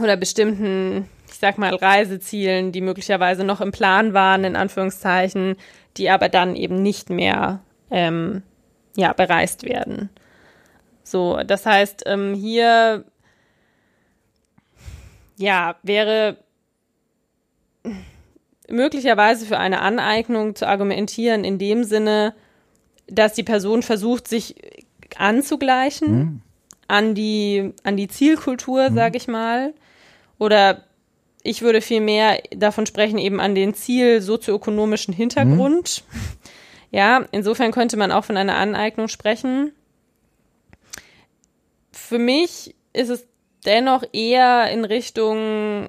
[0.00, 1.08] oder bestimmten
[1.40, 5.56] sag mal, Reisezielen, die möglicherweise noch im Plan waren, in Anführungszeichen,
[5.96, 7.60] die aber dann eben nicht mehr
[7.90, 8.42] ähm,
[8.96, 10.10] ja, bereist werden.
[11.02, 13.04] So, das heißt, ähm, hier
[15.36, 16.36] ja, wäre
[18.68, 22.34] möglicherweise für eine Aneignung zu argumentieren in dem Sinne,
[23.06, 24.54] dass die Person versucht, sich
[25.16, 26.42] anzugleichen mhm.
[26.86, 28.94] an die an die Zielkultur, mhm.
[28.94, 29.72] sage ich mal,
[30.38, 30.84] oder
[31.42, 36.04] ich würde viel mehr davon sprechen, eben an den Ziel sozioökonomischen Hintergrund.
[36.10, 36.18] Mhm.
[36.92, 39.72] Ja, insofern könnte man auch von einer Aneignung sprechen.
[41.92, 43.26] Für mich ist es
[43.64, 45.88] dennoch eher in Richtung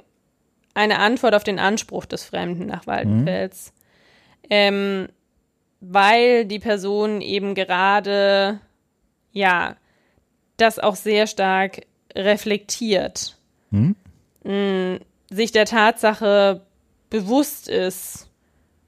[0.73, 3.73] eine Antwort auf den Anspruch des Fremden nach Waldenfels.
[4.43, 4.47] Mhm.
[4.49, 5.07] Ähm,
[5.79, 8.59] weil die Person eben gerade,
[9.31, 9.75] ja,
[10.57, 11.81] das auch sehr stark
[12.15, 13.37] reflektiert.
[13.71, 13.95] Mhm.
[15.31, 16.61] Sich der Tatsache
[17.09, 18.29] bewusst ist,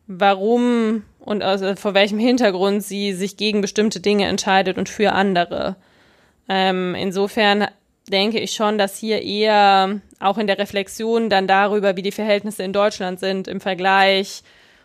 [0.08, 5.78] warum und also vor welchem Hintergrund sie sich gegen bestimmte Dinge entscheidet und für andere.
[6.50, 7.68] Ähm, insofern
[8.10, 12.64] denke ich schon, dass hier eher auch in der Reflexion dann darüber, wie die Verhältnisse
[12.64, 14.44] in Deutschland sind im Vergleich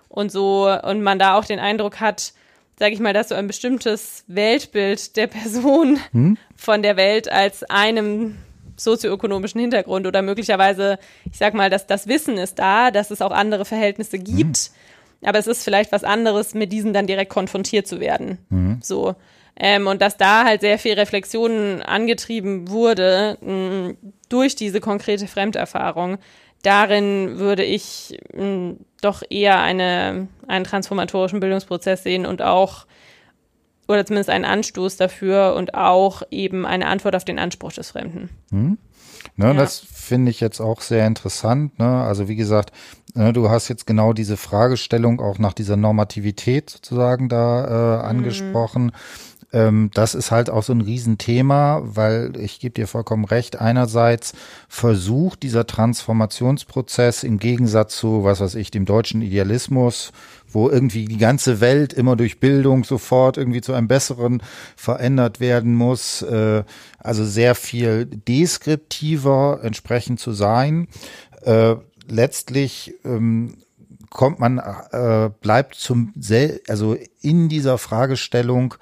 [0.08, 2.32] und so und man da auch den Eindruck hat,
[2.78, 6.38] sage ich mal, dass so ein bestimmtes Weltbild der Person hm?
[6.56, 8.36] von der Welt als einem
[8.78, 10.98] sozioökonomischen Hintergrund oder möglicherweise,
[11.30, 14.56] ich sag mal, dass das Wissen ist da, dass es auch andere Verhältnisse gibt,
[15.20, 15.28] hm.
[15.28, 18.38] aber es ist vielleicht was anderes, mit diesen dann direkt konfrontiert zu werden.
[18.50, 18.78] Hm.
[18.82, 19.14] So.
[19.60, 23.94] Ähm, und dass da halt sehr viel Reflexion angetrieben wurde mh,
[24.28, 26.18] durch diese konkrete Fremderfahrung.
[26.62, 32.86] Darin würde ich mh, doch eher eine, einen transformatorischen Bildungsprozess sehen und auch
[33.88, 38.28] oder zumindest einen Anstoß dafür und auch eben eine Antwort auf den Anspruch des Fremden.
[38.50, 38.78] Hm.
[39.36, 39.54] Ne, ja.
[39.54, 41.78] Das finde ich jetzt auch sehr interessant.
[41.78, 41.86] Ne?
[41.86, 42.72] Also wie gesagt,
[43.14, 48.04] ne, du hast jetzt genau diese Fragestellung auch nach dieser Normativität sozusagen da äh, mhm.
[48.04, 48.84] angesprochen.
[48.84, 48.92] Mhm
[49.52, 53.60] ähm, das ist halt auch so ein Riesenthema, weil ich gebe dir vollkommen recht.
[53.60, 54.34] Einerseits
[54.68, 60.12] versucht dieser Transformationsprozess im Gegensatz zu, was weiß ich, dem deutschen Idealismus,
[60.50, 64.42] wo irgendwie die ganze Welt immer durch Bildung sofort irgendwie zu einem besseren
[64.76, 66.64] verändert werden muss, äh,
[66.98, 70.88] also sehr viel deskriptiver entsprechend zu sein.
[71.42, 71.76] Äh,
[72.08, 73.58] letztlich ähm,
[74.10, 78.74] kommt man, äh, bleibt zum, sel also in dieser Fragestellung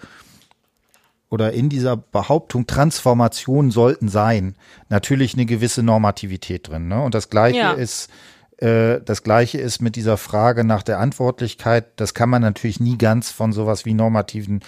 [1.29, 4.55] oder in dieser Behauptung Transformation sollten sein,
[4.89, 6.89] natürlich eine gewisse Normativität drin.
[6.89, 7.03] Ne?
[7.03, 7.73] Und das Gleiche ja.
[7.73, 8.11] ist,
[8.59, 11.87] das Gleiche ist mit dieser Frage nach der Antwortlichkeit.
[11.97, 14.61] Das kann man natürlich nie ganz von sowas wie normativen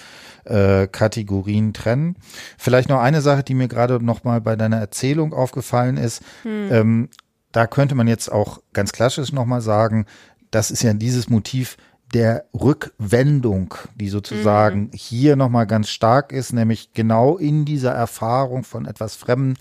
[0.45, 2.17] äh, Kategorien trennen.
[2.59, 6.23] Vielleicht noch eine Sache, die mir gerade noch mal bei deiner Erzählung aufgefallen ist.
[6.43, 6.69] Hm.
[6.71, 7.09] Ähm,
[7.53, 10.05] da könnte man jetzt auch ganz klassisch noch mal sagen,
[10.51, 11.77] das ist ja dieses Motiv,
[12.15, 14.91] der Rückwendung, die sozusagen mhm.
[14.95, 19.57] hier nochmal ganz stark ist, nämlich genau in dieser Erfahrung von etwas Fremden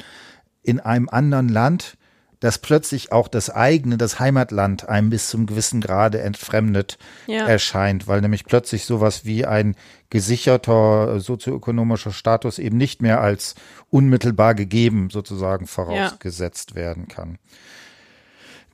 [0.63, 1.96] in einem anderen Land,
[2.39, 7.47] dass plötzlich auch das eigene, das Heimatland einem bis zum gewissen Grade entfremdet ja.
[7.47, 9.75] erscheint, weil nämlich plötzlich sowas wie ein
[10.09, 13.55] gesicherter sozioökonomischer Status eben nicht mehr als
[13.89, 16.75] unmittelbar gegeben sozusagen vorausgesetzt ja.
[16.77, 17.37] werden kann.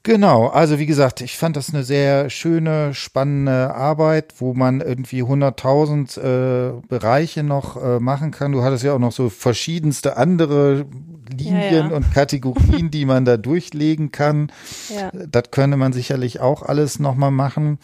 [0.05, 5.23] Genau, also wie gesagt, ich fand das eine sehr schöne, spannende Arbeit, wo man irgendwie
[5.23, 8.51] 100.000 äh, Bereiche noch äh, machen kann.
[8.51, 10.85] Du hattest ja auch noch so verschiedenste andere
[11.31, 11.95] Linien ja, ja.
[11.95, 14.51] und Kategorien, die man da durchlegen kann.
[14.93, 15.09] Ja.
[15.11, 17.79] Das könnte man sicherlich auch alles nochmal machen.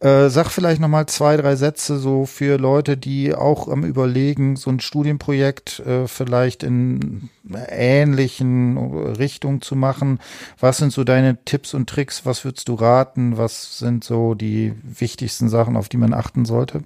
[0.00, 4.70] Äh, sag vielleicht nochmal zwei, drei Sätze so für Leute, die auch am Überlegen, so
[4.70, 7.30] ein Studienprojekt äh, vielleicht in
[7.68, 8.76] ähnlichen
[9.16, 10.18] Richtung zu machen.
[10.58, 12.24] Was sind so deine Tipps und Tricks?
[12.26, 13.36] Was würdest du raten?
[13.36, 16.82] Was sind so die wichtigsten Sachen, auf die man achten sollte?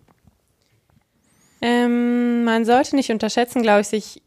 [1.63, 4.23] Ähm, man sollte nicht unterschätzen, glaube ich, sich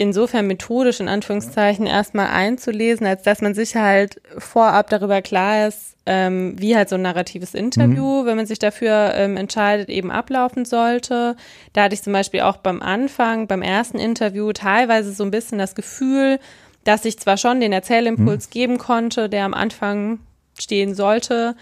[0.00, 5.94] insofern methodisch in Anführungszeichen erstmal einzulesen, als dass man sich halt vorab darüber klar ist,
[6.06, 8.26] ähm, wie halt so ein narratives Interview, mhm.
[8.26, 11.36] wenn man sich dafür ähm, entscheidet, eben ablaufen sollte.
[11.74, 15.58] Da hatte ich zum Beispiel auch beim Anfang, beim ersten Interview teilweise so ein bisschen
[15.58, 16.40] das Gefühl,
[16.84, 18.50] dass ich zwar schon den Erzählimpuls mhm.
[18.50, 20.20] geben konnte, der am Anfang
[20.58, 21.56] stehen sollte,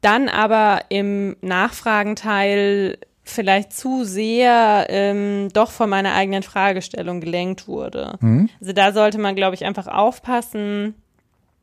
[0.00, 8.18] dann aber im Nachfragenteil vielleicht zu sehr ähm, doch von meiner eigenen Fragestellung gelenkt wurde.
[8.20, 8.48] Mhm.
[8.60, 10.94] Also da sollte man, glaube ich, einfach aufpassen,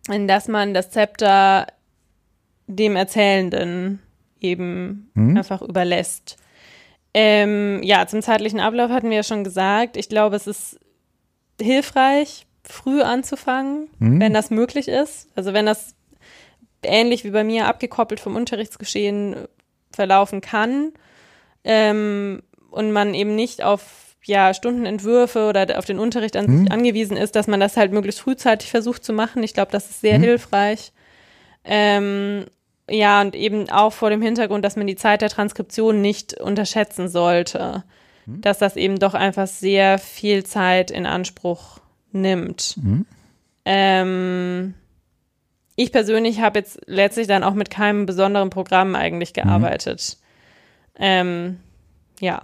[0.07, 1.67] dass man das Zepter
[2.67, 3.99] dem Erzählenden
[4.39, 5.37] eben mhm.
[5.37, 6.37] einfach überlässt.
[7.13, 9.97] Ähm, ja, zum zeitlichen Ablauf hatten wir ja schon gesagt.
[9.97, 10.79] Ich glaube, es ist
[11.59, 14.19] hilfreich, früh anzufangen, mhm.
[14.19, 15.29] wenn das möglich ist.
[15.35, 15.95] Also wenn das
[16.83, 19.35] ähnlich wie bei mir abgekoppelt vom Unterrichtsgeschehen
[19.91, 20.91] verlaufen kann
[21.63, 26.59] ähm, und man eben nicht auf ja, Stundenentwürfe oder auf den Unterricht an hm.
[26.59, 29.41] sich angewiesen ist, dass man das halt möglichst frühzeitig versucht zu machen.
[29.41, 30.23] Ich glaube, das ist sehr hm.
[30.23, 30.91] hilfreich.
[31.63, 32.45] Ähm,
[32.89, 37.07] ja, und eben auch vor dem Hintergrund, dass man die Zeit der Transkription nicht unterschätzen
[37.07, 37.83] sollte.
[38.25, 38.41] Hm.
[38.41, 41.79] Dass das eben doch einfach sehr viel Zeit in Anspruch
[42.11, 42.77] nimmt.
[42.81, 43.05] Hm.
[43.65, 44.73] Ähm,
[45.75, 49.41] ich persönlich habe jetzt letztlich dann auch mit keinem besonderen Programm eigentlich mhm.
[49.41, 50.17] gearbeitet.
[50.97, 51.59] Ähm,
[52.19, 52.41] ja.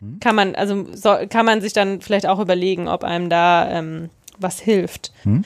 [0.00, 0.20] Mhm.
[0.20, 4.10] Kann man, also so, kann man sich dann vielleicht auch überlegen, ob einem da ähm,
[4.38, 5.12] was hilft.
[5.24, 5.44] Mhm.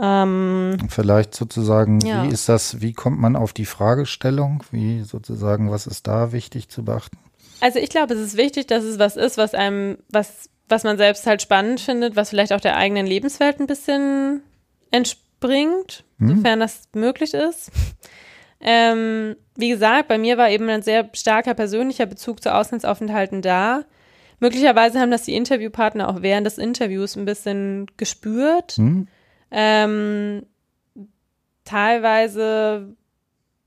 [0.00, 2.24] Ähm, Vielleicht sozusagen, ja.
[2.24, 4.62] wie ist das, wie kommt man auf die Fragestellung?
[4.70, 7.18] Wie sozusagen, was ist da wichtig zu beachten?
[7.60, 10.96] Also ich glaube, es ist wichtig, dass es was ist, was einem, was, was man
[10.96, 14.42] selbst halt spannend findet, was vielleicht auch der eigenen Lebenswelt ein bisschen
[14.90, 16.36] entspringt, hm.
[16.36, 17.70] sofern das möglich ist.
[18.62, 23.84] Ähm, wie gesagt, bei mir war eben ein sehr starker persönlicher Bezug zu Auslandsaufenthalten da.
[24.38, 28.72] Möglicherweise haben das die Interviewpartner auch während des Interviews ein bisschen gespürt.
[28.72, 29.08] Hm.
[29.50, 30.46] Ähm,
[31.64, 32.96] teilweise,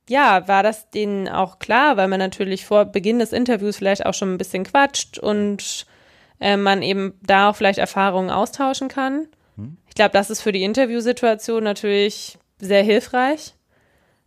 [0.09, 4.13] ja, war das denen auch klar, weil man natürlich vor Beginn des Interviews vielleicht auch
[4.13, 5.87] schon ein bisschen quatscht und
[6.39, 9.27] äh, man eben da auch vielleicht Erfahrungen austauschen kann.
[9.55, 9.77] Hm.
[9.87, 13.53] Ich glaube, das ist für die Interviewsituation natürlich sehr hilfreich.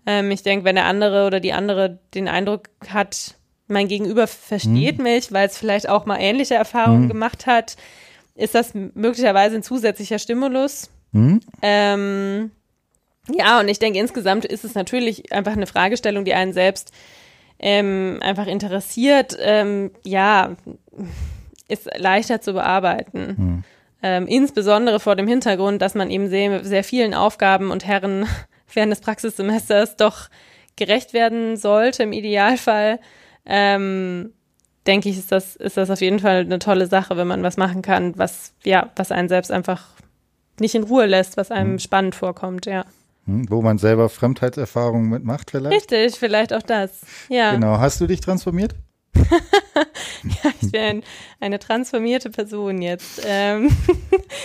[0.07, 3.35] Ähm, ich denke, wenn der andere oder die andere den Eindruck hat,
[3.69, 5.05] mein Gegenüber versteht mhm.
[5.05, 7.09] mich, weil es vielleicht auch mal ähnliche Erfahrungen mhm.
[7.09, 7.77] gemacht hat,
[8.37, 10.91] ist das möglicherweise ein zusätzlicher Stimulus.
[11.13, 11.41] Mhm.
[11.63, 12.51] Ähm,
[13.33, 16.93] ja, und ich denke, insgesamt ist es natürlich einfach eine Fragestellung, die einen selbst
[17.59, 19.37] ähm, einfach interessiert.
[19.41, 20.57] Ähm, ja,
[21.69, 23.35] ist leichter zu bearbeiten.
[23.37, 23.65] Mhm.
[24.03, 28.27] Ähm, insbesondere vor dem Hintergrund, dass man eben sehr, sehr vielen Aufgaben und Herren
[28.73, 30.29] während des Praxissemesters doch
[30.77, 32.99] gerecht werden sollte im Idealfall
[33.47, 34.33] ähm,
[34.87, 37.57] denke ich, ist das, ist das auf jeden Fall eine tolle Sache, wenn man was
[37.57, 39.85] machen kann, was, ja, was einen selbst einfach
[40.61, 41.79] nicht in Ruhe lässt, was einem mhm.
[41.79, 42.85] spannend vorkommt, ja.
[43.27, 45.93] Hm, wo man selber Fremdheitserfahrungen mitmacht, vielleicht?
[45.93, 47.01] Richtig, vielleicht auch das.
[47.29, 47.53] Ja.
[47.53, 47.79] Genau.
[47.79, 48.75] Hast du dich transformiert?
[50.45, 51.03] ja, ich bin
[51.41, 53.23] eine transformierte Person jetzt.
[53.27, 53.71] Ähm,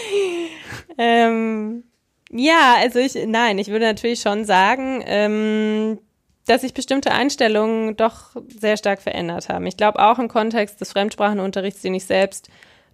[0.98, 1.84] ähm,
[2.32, 6.00] ja, also ich, nein, ich würde natürlich schon sagen, ähm,
[6.46, 9.66] dass sich bestimmte Einstellungen doch sehr stark verändert haben.
[9.68, 12.50] Ich glaube auch im Kontext des Fremdsprachenunterrichts, den ich selbst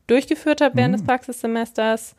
[0.07, 0.97] durchgeführt habe während mhm.
[0.97, 2.15] des Praxissemesters.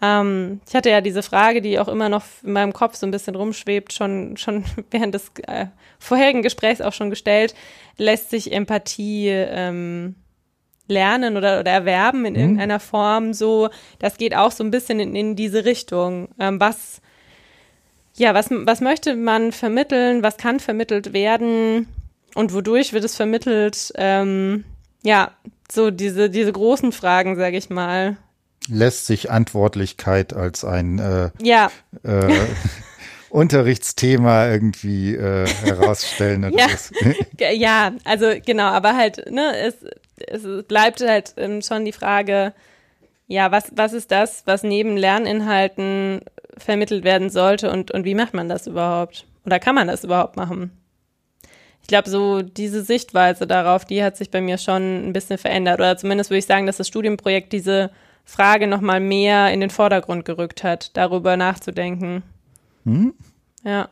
[0.00, 3.12] Ähm, ich hatte ja diese Frage, die auch immer noch in meinem Kopf so ein
[3.12, 5.66] bisschen rumschwebt, schon, schon während des äh,
[5.98, 7.54] vorherigen Gesprächs auch schon gestellt.
[7.96, 10.16] Lässt sich Empathie ähm,
[10.88, 12.40] lernen oder, oder erwerben in mhm.
[12.40, 13.32] irgendeiner Form?
[13.32, 16.28] So, das geht auch so ein bisschen in, in diese Richtung.
[16.38, 17.02] Ähm, was
[18.14, 21.88] ja, was, was möchte man vermitteln, was kann vermittelt werden
[22.34, 23.92] und wodurch wird es vermittelt?
[23.96, 24.64] Ähm,
[25.02, 25.32] ja,
[25.70, 28.16] so diese, diese großen Fragen, sage ich mal.
[28.68, 31.70] Lässt sich Antwortlichkeit als ein äh, ja.
[32.04, 32.28] äh,
[33.32, 36.52] Unterrichtsthema irgendwie äh, herausstellen
[37.38, 37.50] ja.
[37.50, 39.74] ja, also genau, aber halt, ne, es,
[40.16, 42.52] es bleibt halt ähm, schon die Frage,
[43.26, 46.20] ja, was, was ist das, was neben Lerninhalten
[46.58, 49.24] vermittelt werden sollte und, und wie macht man das überhaupt?
[49.46, 50.70] Oder kann man das überhaupt machen?
[51.80, 55.80] Ich glaube, so diese Sichtweise darauf, die hat sich bei mir schon ein bisschen verändert.
[55.80, 57.90] Oder zumindest würde ich sagen, dass das Studienprojekt diese
[58.24, 62.22] Frage nochmal mehr in den Vordergrund gerückt hat, darüber nachzudenken.
[62.84, 63.14] Hm?
[63.64, 63.88] Ja.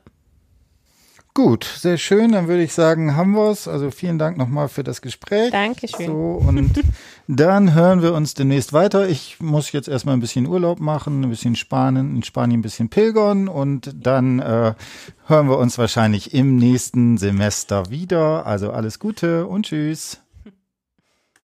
[1.33, 2.33] Gut, sehr schön.
[2.33, 3.69] Dann würde ich sagen, haben wir es.
[3.69, 5.53] Also vielen Dank nochmal für das Gespräch.
[5.53, 6.07] Dankeschön.
[6.07, 6.83] So, und
[7.29, 9.09] dann hören wir uns demnächst weiter.
[9.09, 12.89] Ich muss jetzt erstmal ein bisschen Urlaub machen, ein bisschen Spanien, in Spanien ein bisschen
[12.89, 14.75] pilgern und dann äh,
[15.27, 18.45] hören wir uns wahrscheinlich im nächsten Semester wieder.
[18.45, 20.21] Also alles Gute und tschüss.